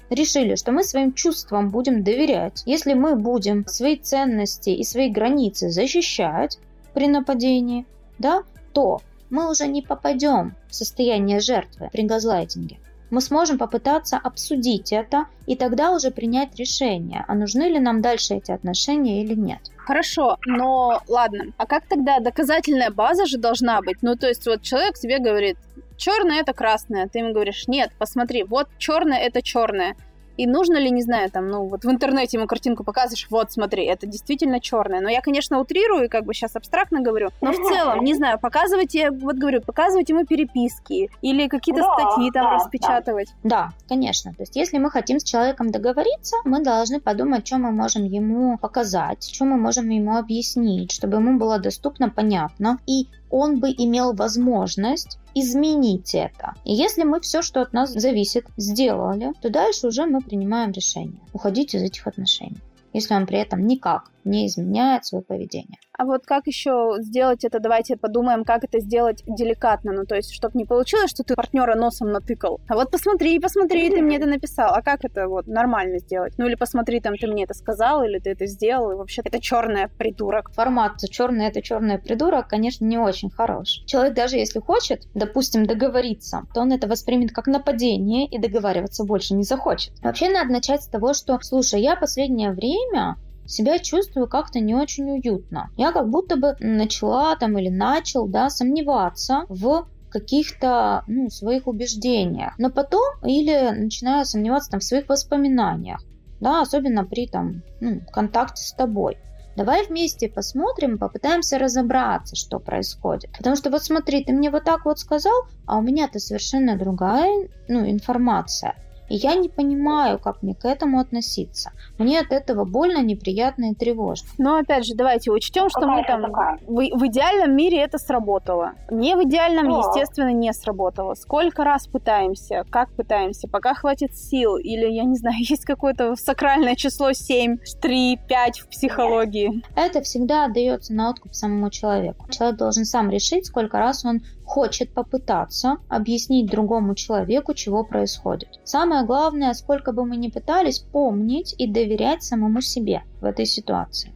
решили, 0.09 0.55
что 0.55 0.71
мы 0.71 0.83
своим 0.83 1.13
чувствам 1.13 1.69
будем 1.69 2.03
доверять, 2.03 2.63
если 2.65 2.93
мы 2.93 3.15
будем 3.15 3.67
свои 3.67 3.97
ценности 3.97 4.69
и 4.69 4.83
свои 4.83 5.09
границы 5.09 5.69
защищать 5.69 6.57
при 6.93 7.07
нападении, 7.07 7.85
да, 8.19 8.43
то 8.73 9.01
мы 9.29 9.49
уже 9.49 9.67
не 9.67 9.81
попадем 9.81 10.55
в 10.69 10.75
состояние 10.75 11.39
жертвы 11.39 11.89
при 11.91 12.03
газлайтинге. 12.03 12.79
Мы 13.09 13.21
сможем 13.21 13.57
попытаться 13.57 14.17
обсудить 14.17 14.91
это 14.91 15.25
и 15.45 15.55
тогда 15.55 15.91
уже 15.91 16.11
принять 16.11 16.55
решение, 16.55 17.23
а 17.27 17.35
нужны 17.35 17.63
ли 17.63 17.79
нам 17.79 18.01
дальше 18.01 18.35
эти 18.35 18.51
отношения 18.51 19.23
или 19.23 19.33
нет. 19.33 19.59
Хорошо, 19.77 20.37
но 20.45 21.01
ладно, 21.07 21.53
а 21.55 21.65
как 21.65 21.87
тогда 21.87 22.19
доказательная 22.19 22.91
база 22.91 23.25
же 23.25 23.37
должна 23.37 23.81
быть? 23.81 23.99
Ну, 24.01 24.17
то 24.17 24.27
есть 24.27 24.45
вот 24.45 24.61
человек 24.61 24.95
тебе 24.95 25.19
говорит, 25.19 25.57
черное 25.95 26.41
это 26.41 26.51
красное. 26.53 27.07
Ты 27.07 27.19
ему 27.19 27.33
говоришь, 27.33 27.67
нет, 27.67 27.91
посмотри, 27.97 28.43
вот 28.43 28.67
черное 28.77 29.19
это 29.19 29.41
черное. 29.41 29.95
И 30.37 30.47
нужно 30.47 30.77
ли, 30.77 30.89
не 30.91 31.01
знаю, 31.01 31.29
там, 31.29 31.49
ну, 31.49 31.65
вот 31.65 31.83
в 31.83 31.89
интернете 31.89 32.37
ему 32.37 32.47
картинку 32.47 32.83
показываешь, 32.83 33.27
вот, 33.29 33.51
смотри, 33.51 33.85
это 33.85 34.07
действительно 34.07 34.59
черное. 34.59 35.01
Но 35.01 35.09
я, 35.09 35.21
конечно, 35.21 35.59
утрирую, 35.59 36.05
и 36.05 36.07
как 36.07 36.25
бы 36.25 36.33
сейчас 36.33 36.55
абстрактно 36.55 37.01
говорю, 37.01 37.29
но 37.41 37.51
в 37.51 37.55
целом, 37.55 38.03
не 38.03 38.13
знаю, 38.13 38.39
показывайте, 38.39 39.11
вот 39.11 39.35
говорю, 39.35 39.61
показывайте 39.61 40.13
ему 40.13 40.25
переписки 40.25 41.09
или 41.21 41.47
какие-то 41.47 41.81
да, 41.81 41.93
статьи 41.93 42.31
там 42.31 42.43
да, 42.43 42.53
распечатывать. 42.55 43.27
Да. 43.43 43.49
да, 43.49 43.71
конечно. 43.89 44.33
То 44.33 44.43
есть, 44.43 44.55
если 44.55 44.77
мы 44.77 44.91
хотим 44.91 45.19
с 45.19 45.23
человеком 45.23 45.71
договориться, 45.71 46.37
мы 46.45 46.63
должны 46.63 46.99
подумать, 46.99 47.47
что 47.47 47.57
мы 47.57 47.71
можем 47.71 48.05
ему 48.05 48.57
показать, 48.57 49.29
что 49.31 49.45
мы 49.45 49.57
можем 49.57 49.89
ему 49.89 50.17
объяснить, 50.17 50.91
чтобы 50.91 51.17
ему 51.17 51.37
было 51.37 51.59
доступно, 51.59 52.09
понятно. 52.09 52.77
И 52.85 53.07
он 53.29 53.59
бы 53.59 53.69
имел 53.69 54.13
возможность 54.13 55.19
изменить 55.35 56.15
это. 56.15 56.53
И 56.63 56.73
если 56.73 57.03
мы 57.03 57.19
все, 57.19 57.41
что 57.41 57.61
от 57.61 57.73
нас 57.73 57.91
зависит, 57.91 58.45
сделали, 58.57 59.33
то 59.41 59.49
дальше 59.49 59.87
уже 59.87 60.05
мы 60.05 60.21
принимаем 60.21 60.71
решение 60.71 61.21
уходить 61.33 61.75
из 61.75 61.81
этих 61.81 62.07
отношений 62.07 62.57
если 62.97 63.13
он 63.13 63.27
при 63.27 63.39
этом 63.39 63.65
никак 63.67 64.11
не 64.27 64.47
изменяет 64.47 65.05
свое 65.05 65.23
поведение. 65.23 65.79
А 65.97 66.05
вот 66.05 66.25
как 66.25 66.45
еще 66.47 66.97
сделать 66.99 67.43
это? 67.43 67.59
Давайте 67.59 67.97
подумаем, 67.97 68.43
как 68.43 68.63
это 68.63 68.79
сделать 68.79 69.23
деликатно. 69.25 69.91
Ну, 69.93 70.05
то 70.05 70.15
есть, 70.15 70.31
чтобы 70.31 70.57
не 70.57 70.65
получилось, 70.65 71.09
что 71.09 71.23
ты 71.23 71.35
партнера 71.35 71.75
носом 71.75 72.11
натыкал. 72.11 72.59
А 72.67 72.75
вот 72.75 72.91
посмотри, 72.91 73.39
посмотри, 73.39 73.89
ты 73.89 74.01
мне 74.01 74.17
это 74.17 74.27
написал. 74.27 74.73
А 74.73 74.81
как 74.81 75.03
это 75.03 75.27
вот 75.27 75.47
нормально 75.47 75.99
сделать? 75.99 76.33
Ну, 76.37 76.47
или 76.47 76.55
посмотри, 76.55 76.99
там, 76.99 77.17
ты 77.17 77.27
мне 77.27 77.45
это 77.45 77.53
сказал, 77.53 78.03
или 78.03 78.19
ты 78.19 78.31
это 78.31 78.45
сделал, 78.45 78.91
и 78.91 78.95
вообще 78.95 79.21
это 79.23 79.39
черная 79.39 79.89
придурок. 79.97 80.51
Формат 80.53 80.97
черный 81.09 81.47
это 81.47 81.61
черный 81.61 81.97
придурок, 81.97 82.47
конечно, 82.47 82.85
не 82.85 82.97
очень 82.97 83.29
хорош. 83.29 83.83
Человек 83.85 84.13
даже 84.13 84.37
если 84.37 84.59
хочет, 84.59 85.07
допустим, 85.13 85.65
договориться, 85.65 86.43
то 86.53 86.61
он 86.61 86.71
это 86.71 86.87
воспримет 86.87 87.31
как 87.31 87.47
нападение 87.47 88.27
и 88.27 88.37
договариваться 88.37 89.03
больше 89.03 89.33
не 89.33 89.43
захочет. 89.43 89.93
Вообще 90.01 90.29
надо 90.29 90.51
начать 90.51 90.83
с 90.83 90.87
того, 90.87 91.13
что, 91.13 91.39
слушай, 91.41 91.81
я 91.81 91.95
последнее 91.95 92.51
время 92.51 93.17
себя 93.47 93.79
чувствую 93.79 94.27
как-то 94.27 94.59
не 94.59 94.75
очень 94.75 95.09
уютно. 95.09 95.71
Я 95.77 95.91
как 95.91 96.09
будто 96.09 96.35
бы 96.35 96.55
начала 96.59 97.35
там 97.35 97.57
или 97.57 97.69
начал, 97.69 98.27
да, 98.27 98.49
сомневаться 98.49 99.45
в 99.49 99.87
каких-то 100.09 101.03
ну, 101.07 101.29
своих 101.29 101.67
убеждениях. 101.67 102.53
Но 102.57 102.69
потом 102.69 103.03
или 103.23 103.71
начинаю 103.71 104.25
сомневаться 104.25 104.71
там 104.71 104.79
в 104.79 104.83
своих 104.83 105.09
воспоминаниях, 105.09 106.01
да, 106.39 106.61
особенно 106.61 107.05
при 107.05 107.27
там 107.27 107.63
ну, 107.81 108.01
контакте 108.11 108.63
с 108.63 108.73
тобой. 108.73 109.17
Давай 109.55 109.87
вместе 109.87 110.29
посмотрим, 110.29 110.99
попытаемся 110.99 111.57
разобраться, 111.57 112.35
что 112.35 112.59
происходит. 112.59 113.31
Потому 113.35 113.55
что 113.55 113.71
вот 113.71 113.83
смотри, 113.83 114.23
ты 114.23 114.31
мне 114.31 114.51
вот 114.51 114.63
так 114.63 114.85
вот 114.85 114.99
сказал, 114.99 115.33
а 115.65 115.79
у 115.79 115.81
меня-то 115.81 116.19
совершенно 116.19 116.77
другая 116.77 117.49
ну, 117.67 117.89
информация. 117.89 118.75
И 119.09 119.15
я 119.15 119.35
не 119.35 119.49
понимаю, 119.49 120.19
как 120.19 120.43
мне 120.43 120.53
к 120.53 120.65
этому 120.65 120.99
относиться. 120.99 121.71
Мне 121.97 122.19
от 122.19 122.31
этого 122.31 122.65
больно, 122.65 123.01
неприятно 123.01 123.71
и 123.71 123.75
тревожно. 123.75 124.27
Но 124.37 124.57
опять 124.57 124.85
же, 124.85 124.95
давайте 124.95 125.31
учтем, 125.31 125.69
что 125.69 125.87
мы 125.87 126.03
там 126.03 126.21
в, 126.21 126.75
в 126.75 127.07
идеальном 127.07 127.55
мире 127.55 127.79
это 127.79 127.97
сработало. 127.97 128.73
Не 128.89 129.15
в 129.15 129.23
идеальном, 129.23 129.71
О. 129.71 129.79
естественно, 129.79 130.31
не 130.31 130.51
сработало. 130.53 131.13
Сколько 131.15 131.63
раз 131.63 131.87
пытаемся, 131.87 132.65
как 132.69 132.91
пытаемся, 132.91 133.47
пока 133.47 133.73
хватит 133.73 134.15
сил, 134.15 134.57
или, 134.57 134.87
я 134.87 135.03
не 135.03 135.15
знаю, 135.15 135.37
есть 135.39 135.65
какое-то 135.65 136.15
сакральное 136.15 136.75
число 136.75 137.13
7, 137.13 137.57
3, 137.81 138.19
5 138.27 138.59
в 138.59 138.69
психологии. 138.69 139.63
Это 139.75 140.01
всегда 140.01 140.45
отдается 140.45 140.93
на 140.93 141.09
откуп 141.09 141.33
самому 141.33 141.69
человеку. 141.69 142.29
Человек 142.29 142.57
должен 142.57 142.85
сам 142.85 143.09
решить, 143.09 143.45
сколько 143.45 143.77
раз 143.77 144.05
он 144.05 144.21
хочет 144.57 144.91
попытаться 144.91 145.77
объяснить 145.87 146.49
другому 146.49 146.95
человеку, 146.95 147.53
чего 147.53 147.83
происходит. 147.83 148.49
Самое 148.63 149.05
главное, 149.05 149.53
сколько 149.53 149.91
бы 149.91 150.03
мы 150.03 150.17
ни 150.17 150.29
пытались, 150.29 150.79
помнить 150.79 151.53
и 151.59 151.67
доверять 151.71 152.23
самому 152.23 152.61
себе 152.61 153.03
в 153.21 153.25
этой 153.25 153.45
ситуации. 153.45 154.15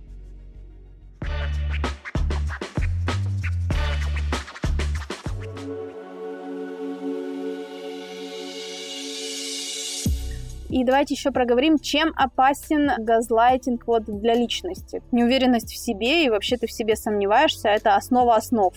И 10.69 10.84
давайте 10.84 11.13
еще 11.13 11.30
проговорим, 11.30 11.77
чем 11.77 12.13
опасен 12.15 12.89
газлайтинг 12.97 13.86
вот 13.86 14.06
для 14.06 14.34
личности. 14.34 15.04
Неуверенность 15.12 15.71
в 15.71 15.77
себе 15.77 16.25
и 16.25 16.30
вообще 16.30 16.58
ты 16.58 16.65
в 16.65 16.71
себе 16.71 16.95
сомневаешься, 16.95 17.69
это 17.69 17.95
основа 17.95 18.38
основ. 18.38 18.73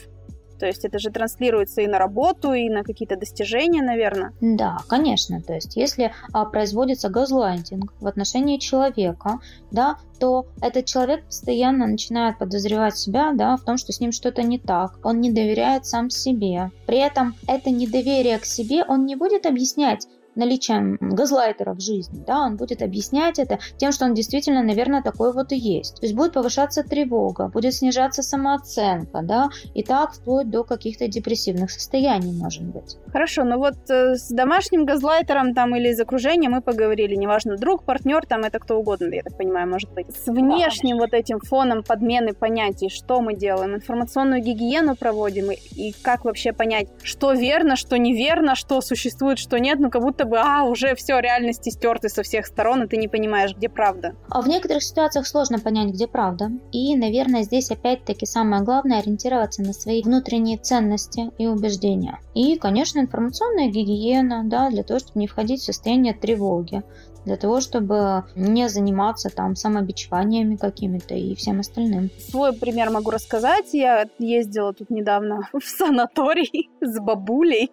То 0.64 0.68
есть 0.68 0.86
это 0.86 0.98
же 0.98 1.10
транслируется 1.10 1.82
и 1.82 1.86
на 1.86 1.98
работу, 1.98 2.54
и 2.54 2.70
на 2.70 2.84
какие-то 2.84 3.16
достижения, 3.16 3.82
наверное. 3.82 4.32
Да, 4.40 4.78
конечно. 4.88 5.42
То 5.42 5.52
есть 5.52 5.76
если 5.76 6.10
а, 6.32 6.46
производится 6.46 7.10
газлайтинг 7.10 7.92
в 8.00 8.06
отношении 8.06 8.56
человека, 8.56 9.40
да, 9.70 9.98
то 10.18 10.46
этот 10.62 10.86
человек 10.86 11.26
постоянно 11.26 11.86
начинает 11.86 12.38
подозревать 12.38 12.96
себя 12.96 13.32
да, 13.34 13.58
в 13.58 13.60
том, 13.60 13.76
что 13.76 13.92
с 13.92 14.00
ним 14.00 14.10
что-то 14.10 14.42
не 14.42 14.58
так. 14.58 14.98
Он 15.04 15.20
не 15.20 15.30
доверяет 15.30 15.84
сам 15.84 16.08
себе. 16.08 16.70
При 16.86 16.96
этом 16.96 17.34
это 17.46 17.68
недоверие 17.68 18.38
к 18.38 18.46
себе 18.46 18.84
он 18.84 19.04
не 19.04 19.16
будет 19.16 19.44
объяснять 19.44 20.06
наличием 20.36 20.96
газлайтера 21.00 21.74
в 21.74 21.80
жизни, 21.80 22.22
да, 22.26 22.40
он 22.40 22.56
будет 22.56 22.82
объяснять 22.82 23.38
это 23.38 23.58
тем, 23.76 23.92
что 23.92 24.04
он 24.04 24.14
действительно, 24.14 24.62
наверное, 24.62 25.02
такой 25.02 25.32
вот 25.32 25.52
и 25.52 25.56
есть. 25.56 26.00
То 26.00 26.06
есть 26.06 26.14
будет 26.14 26.32
повышаться 26.32 26.82
тревога, 26.82 27.48
будет 27.48 27.74
снижаться 27.74 28.22
самооценка, 28.22 29.20
да, 29.22 29.48
и 29.74 29.82
так 29.82 30.14
вплоть 30.14 30.50
до 30.50 30.64
каких-то 30.64 31.08
депрессивных 31.08 31.70
состояний, 31.70 32.32
может 32.32 32.62
быть. 32.62 32.96
Хорошо, 33.12 33.44
ну 33.44 33.58
вот 33.58 33.76
э, 33.90 34.16
с 34.16 34.28
домашним 34.28 34.84
газлайтером 34.84 35.54
там 35.54 35.76
или 35.76 35.88
из 35.88 36.00
окружения 36.00 36.48
мы 36.48 36.60
поговорили, 36.60 37.14
неважно, 37.14 37.56
друг, 37.56 37.84
партнер, 37.84 38.26
там 38.26 38.42
это 38.42 38.58
кто 38.58 38.78
угодно, 38.78 39.14
я 39.14 39.22
так 39.22 39.36
понимаю, 39.36 39.68
может 39.68 39.90
быть. 39.92 40.06
С 40.14 40.26
внешним 40.26 40.98
вот 40.98 41.12
этим 41.12 41.40
фоном 41.40 41.82
подмены 41.82 42.32
понятий, 42.32 42.88
что 42.88 43.20
мы 43.20 43.34
делаем, 43.34 43.74
информационную 43.74 44.42
гигиену 44.42 44.96
проводим, 44.96 45.50
и, 45.50 45.54
и 45.54 45.94
как 46.02 46.24
вообще 46.24 46.52
понять, 46.52 46.88
что 47.02 47.32
верно, 47.32 47.76
что 47.76 47.96
неверно, 47.96 48.54
что 48.54 48.80
существует, 48.80 49.38
что 49.38 49.58
нет, 49.58 49.78
ну 49.78 49.90
как 49.90 50.02
будто 50.02 50.23
будто 50.24 50.28
бы, 50.28 50.38
а, 50.38 50.64
уже 50.64 50.94
все, 50.94 51.18
реальности 51.20 51.70
стерты 51.70 52.08
со 52.08 52.22
всех 52.22 52.46
сторон, 52.46 52.82
и 52.82 52.86
ты 52.86 52.96
не 52.96 53.08
понимаешь, 53.08 53.54
где 53.56 53.68
правда. 53.68 54.14
А 54.28 54.40
в 54.40 54.48
некоторых 54.48 54.82
ситуациях 54.82 55.26
сложно 55.26 55.58
понять, 55.58 55.92
где 55.92 56.06
правда. 56.06 56.50
И, 56.72 56.96
наверное, 56.96 57.42
здесь 57.42 57.70
опять-таки 57.70 58.26
самое 58.26 58.62
главное 58.62 58.98
ориентироваться 58.98 59.62
на 59.62 59.72
свои 59.72 60.02
внутренние 60.02 60.58
ценности 60.58 61.30
и 61.38 61.46
убеждения. 61.46 62.18
И, 62.34 62.56
конечно, 62.56 63.00
информационная 63.00 63.68
гигиена, 63.68 64.44
да, 64.44 64.70
для 64.70 64.82
того, 64.82 65.00
чтобы 65.00 65.20
не 65.20 65.26
входить 65.26 65.60
в 65.60 65.64
состояние 65.64 66.14
тревоги 66.14 66.82
для 67.24 67.36
того, 67.36 67.60
чтобы 67.60 68.24
не 68.34 68.68
заниматься 68.68 69.30
там 69.30 69.56
самобичеваниями 69.56 70.56
какими-то 70.56 71.14
и 71.14 71.34
всем 71.34 71.60
остальным. 71.60 72.10
Свой 72.18 72.52
пример 72.52 72.90
могу 72.90 73.10
рассказать. 73.10 73.72
Я 73.72 74.06
ездила 74.18 74.72
тут 74.72 74.90
недавно 74.90 75.48
в 75.52 75.64
санаторий 75.64 76.70
с 76.80 76.98
бабулей. 76.98 77.70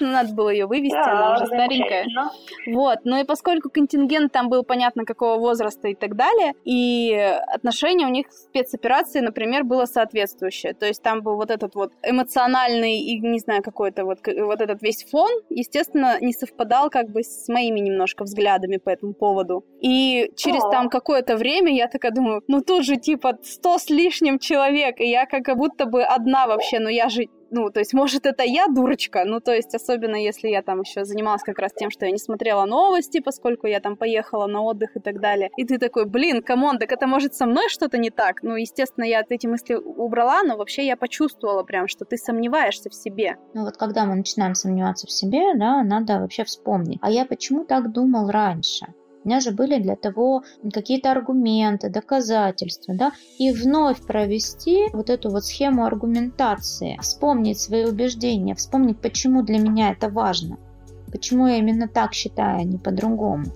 Надо 0.00 0.32
было 0.32 0.50
ее 0.50 0.66
вывести, 0.66 0.94
да, 0.94 1.26
она 1.26 1.34
уже 1.36 1.46
старенькая. 1.46 2.06
Вот, 2.66 3.00
ну 3.04 3.20
и 3.20 3.24
поскольку 3.24 3.70
контингент 3.70 4.32
там 4.32 4.48
был 4.48 4.62
понятно 4.62 5.04
какого 5.04 5.38
возраста 5.38 5.88
и 5.88 5.94
так 5.94 6.16
далее, 6.16 6.52
и 6.64 7.12
отношение 7.48 8.06
у 8.06 8.10
них 8.10 8.26
спецоперации, 8.30 9.20
например, 9.20 9.64
было 9.64 9.86
соответствующее. 9.86 10.74
То 10.74 10.86
есть 10.86 11.02
там 11.02 11.22
был 11.22 11.36
вот 11.36 11.50
этот 11.50 11.74
вот 11.74 11.92
эмоциональный 12.02 12.98
и, 12.98 13.18
не 13.20 13.38
знаю, 13.38 13.62
какой-то 13.62 14.04
вот, 14.04 14.18
вот 14.26 14.60
этот 14.60 14.82
весь 14.82 15.04
фон, 15.04 15.30
естественно, 15.50 16.18
не 16.20 16.32
совпадал 16.32 16.90
как 16.90 17.10
бы 17.10 17.22
с 17.22 17.48
моими 17.48 17.80
немножко 17.80 18.24
взглядами 18.24 18.78
по 18.86 18.90
этому 18.90 19.14
поводу. 19.14 19.64
И 19.82 20.30
через 20.36 20.62
там 20.70 20.88
какое-то 20.88 21.36
время 21.36 21.74
я 21.74 21.88
такая 21.88 22.12
думаю, 22.12 22.42
ну 22.48 22.60
тут 22.62 22.84
же 22.84 22.96
типа 22.96 23.32
сто 23.42 23.78
с 23.78 23.90
лишним 23.90 24.38
человек, 24.38 25.00
и 25.00 25.10
я 25.10 25.26
как 25.26 25.56
будто 25.56 25.86
бы 25.86 26.04
одна 26.04 26.46
вообще, 26.46 26.78
но 26.78 26.88
я 26.88 27.08
же 27.08 27.26
ну, 27.50 27.70
то 27.70 27.80
есть, 27.80 27.94
может, 27.94 28.26
это 28.26 28.42
я 28.42 28.66
дурочка, 28.66 29.24
ну, 29.24 29.40
то 29.40 29.52
есть, 29.52 29.74
особенно 29.74 30.16
если 30.16 30.48
я 30.48 30.62
там 30.62 30.80
еще 30.80 31.04
занималась 31.04 31.42
как 31.42 31.58
раз 31.58 31.72
тем, 31.72 31.90
что 31.90 32.06
я 32.06 32.10
не 32.10 32.18
смотрела 32.18 32.64
новости, 32.64 33.20
поскольку 33.20 33.66
я 33.66 33.80
там 33.80 33.96
поехала 33.96 34.46
на 34.46 34.62
отдых 34.62 34.96
и 34.96 35.00
так 35.00 35.20
далее. 35.20 35.50
И 35.56 35.64
ты 35.64 35.78
такой, 35.78 36.06
блин, 36.06 36.42
come 36.42 36.63
on, 36.63 36.78
так 36.78 36.92
это 36.92 37.06
может 37.06 37.34
со 37.34 37.46
мной 37.46 37.68
что-то 37.68 37.98
не 37.98 38.10
так? 38.10 38.42
Ну, 38.42 38.56
естественно, 38.56 39.04
я 39.04 39.20
от 39.20 39.30
эти 39.30 39.46
мысли 39.46 39.74
убрала, 39.74 40.42
но 40.42 40.56
вообще 40.56 40.86
я 40.86 40.96
почувствовала 40.96 41.62
прям, 41.62 41.88
что 41.88 42.04
ты 42.04 42.16
сомневаешься 42.16 42.90
в 42.90 42.94
себе. 42.94 43.36
Ну, 43.54 43.64
вот 43.64 43.76
когда 43.76 44.04
мы 44.04 44.16
начинаем 44.16 44.54
сомневаться 44.54 45.06
в 45.06 45.12
себе, 45.12 45.54
да, 45.54 45.82
надо 45.82 46.20
вообще 46.20 46.44
вспомнить. 46.44 46.98
А 47.02 47.10
я 47.10 47.24
почему 47.24 47.64
так 47.64 47.92
думал 47.92 48.30
раньше? 48.30 48.86
У 49.26 49.28
меня 49.28 49.40
же 49.40 49.50
были 49.50 49.80
для 49.82 49.96
того 49.96 50.44
какие-то 50.72 51.10
аргументы, 51.10 51.90
доказательства, 51.90 52.94
да, 52.94 53.10
и 53.38 53.50
вновь 53.50 54.00
провести 54.06 54.86
вот 54.92 55.10
эту 55.10 55.30
вот 55.30 55.44
схему 55.44 55.84
аргументации, 55.84 56.96
вспомнить 57.02 57.58
свои 57.58 57.86
убеждения, 57.86 58.54
вспомнить, 58.54 59.00
почему 59.00 59.42
для 59.42 59.58
меня 59.58 59.90
это 59.90 60.10
важно, 60.10 60.58
почему 61.10 61.48
я 61.48 61.56
именно 61.56 61.88
так 61.88 62.14
считаю, 62.14 62.60
а 62.60 62.62
не 62.62 62.78
по-другому. 62.78 63.46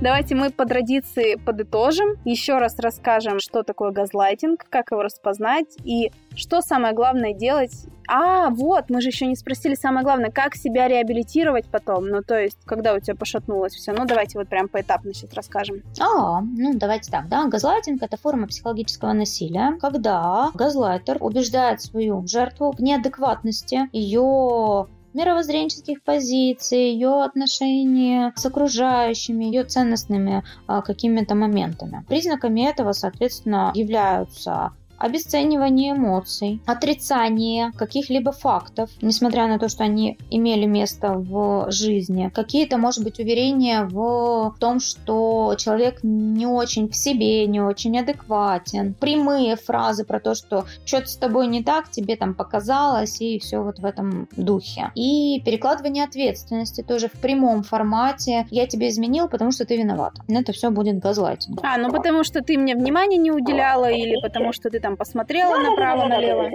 Давайте 0.00 0.36
мы 0.36 0.50
по 0.50 0.64
традиции 0.64 1.34
подытожим, 1.34 2.18
еще 2.24 2.58
раз 2.58 2.78
расскажем, 2.78 3.40
что 3.40 3.64
такое 3.64 3.90
газлайтинг, 3.90 4.64
как 4.70 4.92
его 4.92 5.02
распознать 5.02 5.76
и 5.82 6.12
что 6.36 6.60
самое 6.60 6.94
главное 6.94 7.34
делать. 7.34 7.72
А, 8.06 8.48
вот, 8.50 8.90
мы 8.90 9.00
же 9.00 9.08
еще 9.08 9.26
не 9.26 9.34
спросили 9.34 9.74
самое 9.74 10.04
главное, 10.04 10.30
как 10.30 10.54
себя 10.54 10.86
реабилитировать 10.86 11.66
потом. 11.66 12.06
Ну, 12.06 12.22
то 12.22 12.38
есть, 12.38 12.58
когда 12.64 12.94
у 12.94 13.00
тебя 13.00 13.16
пошатнулось 13.16 13.74
все. 13.74 13.92
Ну, 13.92 14.06
давайте 14.06 14.38
вот 14.38 14.48
прям 14.48 14.68
поэтапно 14.68 15.12
сейчас 15.12 15.34
расскажем. 15.34 15.82
А, 16.00 16.42
ну, 16.42 16.74
давайте 16.74 17.10
так, 17.10 17.28
да. 17.28 17.46
Газлайтинг– 17.46 18.00
это 18.04 18.16
форма 18.16 18.46
психологического 18.46 19.12
насилия, 19.14 19.76
когда 19.80 20.52
газлайтер 20.54 21.16
убеждает 21.20 21.82
свою 21.82 22.24
жертву 22.24 22.70
в 22.70 22.80
неадекватности 22.80 23.88
ее 23.92 24.86
мировоззренческих 25.14 26.02
позиций, 26.02 26.92
ее 26.92 27.22
отношения 27.22 28.32
с 28.36 28.44
окружающими, 28.46 29.44
ее 29.44 29.64
ценностными 29.64 30.44
а, 30.66 30.82
какими-то 30.82 31.34
моментами. 31.34 32.04
Признаками 32.08 32.68
этого, 32.68 32.92
соответственно, 32.92 33.72
являются 33.74 34.72
обесценивание 34.98 35.92
эмоций, 35.92 36.60
отрицание 36.66 37.72
каких-либо 37.72 38.32
фактов, 38.32 38.90
несмотря 39.00 39.46
на 39.46 39.58
то, 39.58 39.68
что 39.68 39.84
они 39.84 40.18
имели 40.30 40.66
место 40.66 41.14
в 41.14 41.70
жизни, 41.70 42.30
какие-то, 42.34 42.78
может 42.78 43.04
быть, 43.04 43.18
уверения 43.18 43.84
в 43.84 44.54
том, 44.58 44.80
что 44.80 45.54
человек 45.56 46.00
не 46.02 46.46
очень 46.46 46.88
в 46.88 46.96
себе, 46.96 47.46
не 47.46 47.60
очень 47.60 47.98
адекватен, 47.98 48.94
прямые 48.94 49.56
фразы 49.56 50.04
про 50.04 50.20
то, 50.20 50.34
что 50.34 50.66
что-то 50.84 51.06
с 51.06 51.16
тобой 51.16 51.46
не 51.46 51.62
так, 51.62 51.90
тебе 51.90 52.16
там 52.16 52.34
показалось, 52.34 53.20
и 53.20 53.38
все 53.38 53.62
вот 53.62 53.78
в 53.78 53.84
этом 53.84 54.28
духе. 54.36 54.90
И 54.94 55.40
перекладывание 55.44 56.04
ответственности 56.04 56.82
тоже 56.82 57.08
в 57.08 57.12
прямом 57.12 57.62
формате. 57.62 58.46
Я 58.50 58.66
тебе 58.66 58.88
изменил, 58.88 59.28
потому 59.28 59.52
что 59.52 59.64
ты 59.64 59.76
виновата. 59.76 60.22
Это 60.28 60.52
все 60.52 60.70
будет 60.70 60.98
газлайтинг. 60.98 61.60
А, 61.62 61.78
ну 61.78 61.90
потому 61.90 62.24
что 62.24 62.42
ты 62.42 62.58
мне 62.58 62.74
внимания 62.74 63.16
не 63.16 63.30
уделяла, 63.30 63.90
или 63.90 64.16
потому 64.22 64.52
что 64.52 64.70
ты 64.70 64.80
там 64.80 64.87
там 64.88 64.96
посмотрела 64.96 65.58
направо-налево. 65.58 66.50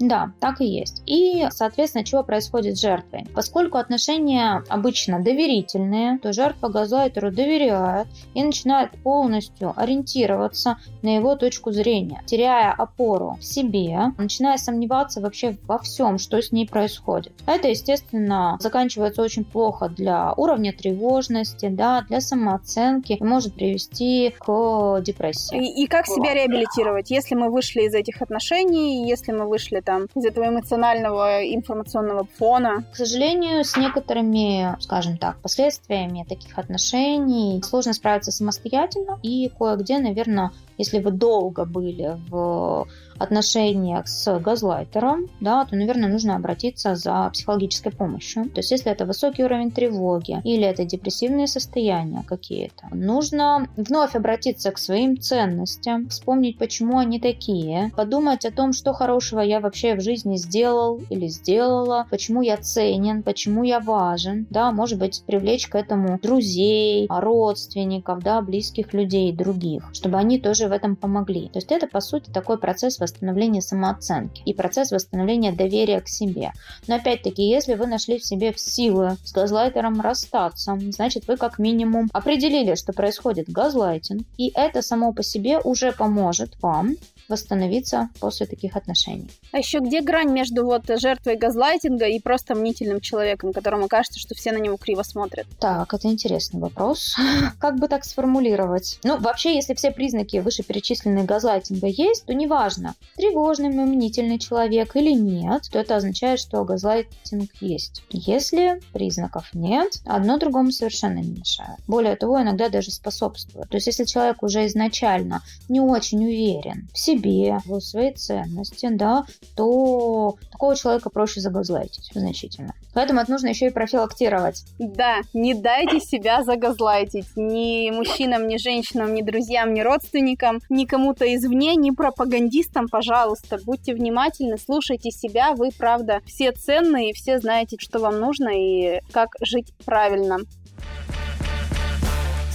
Да, 0.00 0.32
так 0.40 0.60
и 0.60 0.66
есть. 0.66 1.02
И, 1.06 1.46
соответственно, 1.50 2.04
чего 2.04 2.24
происходит 2.24 2.76
с 2.76 2.80
жертвой? 2.80 3.26
Поскольку 3.34 3.78
отношения 3.78 4.64
обычно 4.68 5.22
доверительные, 5.22 6.18
то 6.18 6.32
жертва 6.32 6.68
газлайтеру 6.68 7.30
доверяет 7.30 8.08
и 8.34 8.42
начинает 8.42 8.90
полностью 9.02 9.72
ориентироваться 9.76 10.78
на 11.02 11.14
его 11.14 11.36
точку 11.36 11.70
зрения, 11.70 12.22
теряя 12.26 12.72
опору 12.72 13.36
в 13.38 13.44
себе, 13.44 14.12
начиная 14.18 14.56
сомневаться 14.56 15.20
вообще 15.20 15.56
во 15.68 15.78
всем, 15.78 16.18
что 16.18 16.42
с 16.42 16.50
ней 16.50 16.66
происходит. 16.66 17.32
Это, 17.46 17.68
естественно, 17.68 18.56
заканчивается 18.60 19.22
очень 19.22 19.44
плохо 19.44 19.88
для 19.88 20.32
уровня 20.32 20.72
тревожности, 20.72 21.68
да, 21.68 22.02
для 22.08 22.20
самооценки 22.20 23.12
и 23.12 23.22
может 23.22 23.54
привести 23.54 24.34
к 24.38 25.00
депрессии. 25.00 25.56
И, 25.56 25.84
и 25.84 25.86
как 25.86 26.06
себя 26.06 26.34
реабилитировать, 26.34 27.10
если 27.10 27.36
мы 27.36 27.50
вышли 27.50 27.67
вышли 27.68 27.86
из 27.86 27.94
этих 27.94 28.22
отношений, 28.22 29.08
если 29.08 29.32
мы 29.32 29.46
вышли 29.46 29.80
там 29.80 30.06
из 30.14 30.24
этого 30.24 30.48
эмоционального 30.48 31.44
информационного 31.44 32.26
фона. 32.38 32.84
К 32.92 32.96
сожалению, 32.96 33.64
с 33.64 33.76
некоторыми, 33.76 34.76
скажем 34.80 35.18
так, 35.18 35.36
последствиями 35.42 36.24
таких 36.28 36.58
отношений 36.58 37.60
сложно 37.62 37.92
справиться 37.92 38.30
самостоятельно, 38.30 39.18
и 39.22 39.50
кое-где, 39.58 39.98
наверное, 39.98 40.50
если 40.78 41.00
вы 41.00 41.10
долго 41.10 41.64
были 41.64 42.16
в 42.28 42.86
отношениях 43.18 44.08
с 44.08 44.38
газлайтером, 44.38 45.26
да, 45.40 45.64
то, 45.64 45.76
наверное, 45.76 46.08
нужно 46.08 46.36
обратиться 46.36 46.94
за 46.94 47.30
психологической 47.32 47.92
помощью. 47.92 48.44
То 48.50 48.58
есть, 48.58 48.70
если 48.70 48.92
это 48.92 49.04
высокий 49.04 49.44
уровень 49.44 49.70
тревоги 49.70 50.40
или 50.44 50.64
это 50.64 50.84
депрессивные 50.84 51.46
состояния 51.46 52.24
какие-то, 52.26 52.88
нужно 52.92 53.68
вновь 53.76 54.14
обратиться 54.14 54.70
к 54.70 54.78
своим 54.78 55.20
ценностям, 55.20 56.08
вспомнить, 56.08 56.58
почему 56.58 56.98
они 56.98 57.20
такие, 57.20 57.90
подумать 57.96 58.44
о 58.44 58.52
том, 58.52 58.72
что 58.72 58.92
хорошего 58.92 59.40
я 59.40 59.60
вообще 59.60 59.94
в 59.94 60.00
жизни 60.00 60.36
сделал 60.36 61.00
или 61.10 61.26
сделала, 61.26 62.06
почему 62.10 62.42
я 62.42 62.56
ценен, 62.56 63.22
почему 63.22 63.62
я 63.64 63.80
важен, 63.80 64.46
да, 64.50 64.70
может 64.72 64.98
быть, 64.98 65.22
привлечь 65.26 65.66
к 65.68 65.74
этому 65.74 66.18
друзей, 66.20 67.06
родственников, 67.08 68.22
да, 68.22 68.40
близких 68.42 68.92
людей, 68.92 69.32
других, 69.32 69.88
чтобы 69.92 70.18
они 70.18 70.38
тоже 70.38 70.68
в 70.68 70.72
этом 70.72 70.96
помогли. 70.96 71.48
То 71.48 71.58
есть 71.58 71.72
это, 71.72 71.86
по 71.86 72.00
сути, 72.00 72.30
такой 72.30 72.58
процесс 72.58 72.98
восстановления 73.08 73.62
самооценки 73.62 74.42
и 74.44 74.54
процесс 74.54 74.92
восстановления 74.92 75.52
доверия 75.52 76.00
к 76.00 76.08
себе. 76.08 76.52
Но 76.86 76.96
опять-таки, 76.96 77.42
если 77.42 77.74
вы 77.74 77.86
нашли 77.86 78.18
в 78.18 78.24
себе 78.24 78.52
силы 78.56 79.16
с 79.24 79.32
газлайтером 79.32 80.00
расстаться, 80.00 80.78
значит, 80.90 81.26
вы 81.26 81.36
как 81.36 81.58
минимум 81.58 82.08
определили, 82.12 82.74
что 82.74 82.92
происходит 82.92 83.48
газлайтинг, 83.48 84.26
и 84.36 84.52
это 84.54 84.82
само 84.82 85.12
по 85.12 85.22
себе 85.22 85.58
уже 85.58 85.92
поможет 85.92 86.60
вам 86.62 86.96
восстановиться 87.28 88.08
после 88.20 88.46
таких 88.46 88.76
отношений. 88.76 89.28
А 89.52 89.58
еще 89.58 89.78
где 89.80 90.00
грань 90.00 90.30
между 90.30 90.64
вот 90.64 90.84
жертвой 90.98 91.36
газлайтинга 91.36 92.06
и 92.06 92.20
просто 92.20 92.54
мнительным 92.54 93.00
человеком, 93.00 93.52
которому 93.52 93.88
кажется, 93.88 94.18
что 94.18 94.34
все 94.34 94.52
на 94.52 94.58
него 94.58 94.76
криво 94.76 95.02
смотрят? 95.02 95.46
Так, 95.60 95.92
это 95.92 96.08
интересный 96.08 96.60
вопрос. 96.60 97.16
Как 97.60 97.78
бы 97.78 97.88
так 97.88 98.04
сформулировать? 98.04 98.98
Ну, 99.04 99.18
вообще, 99.18 99.54
если 99.54 99.74
все 99.74 99.90
признаки 99.90 100.38
вышеперечисленных 100.38 101.26
газлайтинга 101.26 101.86
есть, 101.86 102.24
то 102.24 102.34
неважно, 102.34 102.94
тревожный, 103.16 103.68
мнительный 103.68 104.38
человек 104.38 104.96
или 104.96 105.12
нет, 105.12 105.68
то 105.70 105.78
это 105.78 105.96
означает, 105.96 106.40
что 106.40 106.64
газлайтинг 106.64 107.50
есть. 107.60 108.02
Если 108.10 108.80
признаков 108.92 109.50
нет, 109.52 110.00
одно 110.06 110.38
другому 110.38 110.70
совершенно 110.70 111.18
не 111.18 111.38
мешает. 111.38 111.80
Более 111.86 112.16
того, 112.16 112.40
иногда 112.40 112.68
даже 112.68 112.90
способствует. 112.90 113.68
То 113.68 113.76
есть, 113.76 113.86
если 113.88 114.04
человек 114.04 114.42
уже 114.42 114.66
изначально 114.66 115.42
не 115.68 115.80
очень 115.80 116.24
уверен 116.24 116.88
в 116.92 116.98
себе, 116.98 117.58
в 117.64 117.80
своей 117.80 118.14
ценности, 118.14 118.88
да, 118.90 119.24
то 119.56 120.36
такого 120.52 120.76
человека 120.76 121.10
проще 121.10 121.40
загазлайтить 121.40 122.10
значительно. 122.14 122.74
Поэтому 122.98 123.20
это 123.20 123.30
нужно 123.30 123.46
еще 123.46 123.66
и 123.68 123.70
профилактировать. 123.70 124.64
Да, 124.80 125.20
не 125.32 125.54
дайте 125.54 126.00
себя 126.00 126.42
загазлайтить 126.42 127.28
ни 127.36 127.92
мужчинам, 127.92 128.48
ни 128.48 128.56
женщинам, 128.56 129.14
ни 129.14 129.22
друзьям, 129.22 129.72
ни 129.72 129.82
родственникам, 129.82 130.58
ни 130.68 130.84
кому-то 130.84 131.32
извне, 131.32 131.76
ни 131.76 131.92
пропагандистам, 131.92 132.88
пожалуйста. 132.88 133.58
Будьте 133.64 133.94
внимательны, 133.94 134.58
слушайте 134.58 135.12
себя, 135.12 135.52
вы, 135.54 135.68
правда, 135.70 136.22
все 136.26 136.50
ценные, 136.50 137.12
все 137.12 137.38
знаете, 137.38 137.76
что 137.78 138.00
вам 138.00 138.18
нужно 138.18 138.48
и 138.48 139.00
как 139.12 139.28
жить 139.42 139.72
правильно. 139.84 140.38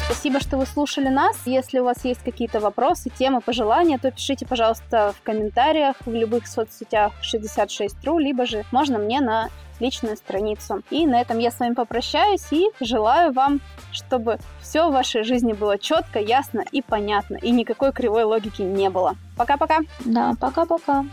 Спасибо, 0.05 0.39
что 0.39 0.57
вы 0.57 0.65
слушали 0.65 1.07
нас. 1.07 1.37
Если 1.45 1.79
у 1.79 1.85
вас 1.85 2.03
есть 2.03 2.21
какие-то 2.23 2.59
вопросы, 2.59 3.09
темы, 3.09 3.41
пожелания, 3.41 3.97
то 3.97 4.11
пишите, 4.11 4.45
пожалуйста, 4.45 5.13
в 5.17 5.21
комментариях 5.23 5.95
в 6.05 6.13
любых 6.13 6.47
соцсетях 6.47 7.13
66.ru, 7.21 8.19
либо 8.19 8.45
же 8.45 8.65
можно 8.71 8.97
мне 8.97 9.21
на 9.21 9.49
личную 9.79 10.17
страницу. 10.17 10.81
И 10.89 11.05
на 11.05 11.19
этом 11.21 11.39
я 11.39 11.51
с 11.51 11.59
вами 11.59 11.73
попрощаюсь 11.73 12.45
и 12.51 12.69
желаю 12.79 13.33
вам, 13.33 13.61
чтобы 13.91 14.39
все 14.61 14.89
в 14.89 14.93
вашей 14.93 15.23
жизни 15.23 15.53
было 15.53 15.77
четко, 15.77 16.19
ясно 16.19 16.63
и 16.71 16.81
понятно, 16.81 17.35
и 17.35 17.51
никакой 17.51 17.91
кривой 17.91 18.23
логики 18.23 18.61
не 18.61 18.89
было. 18.89 19.15
Пока-пока. 19.37 19.79
Да, 20.05 20.33
пока-пока. 20.39 21.05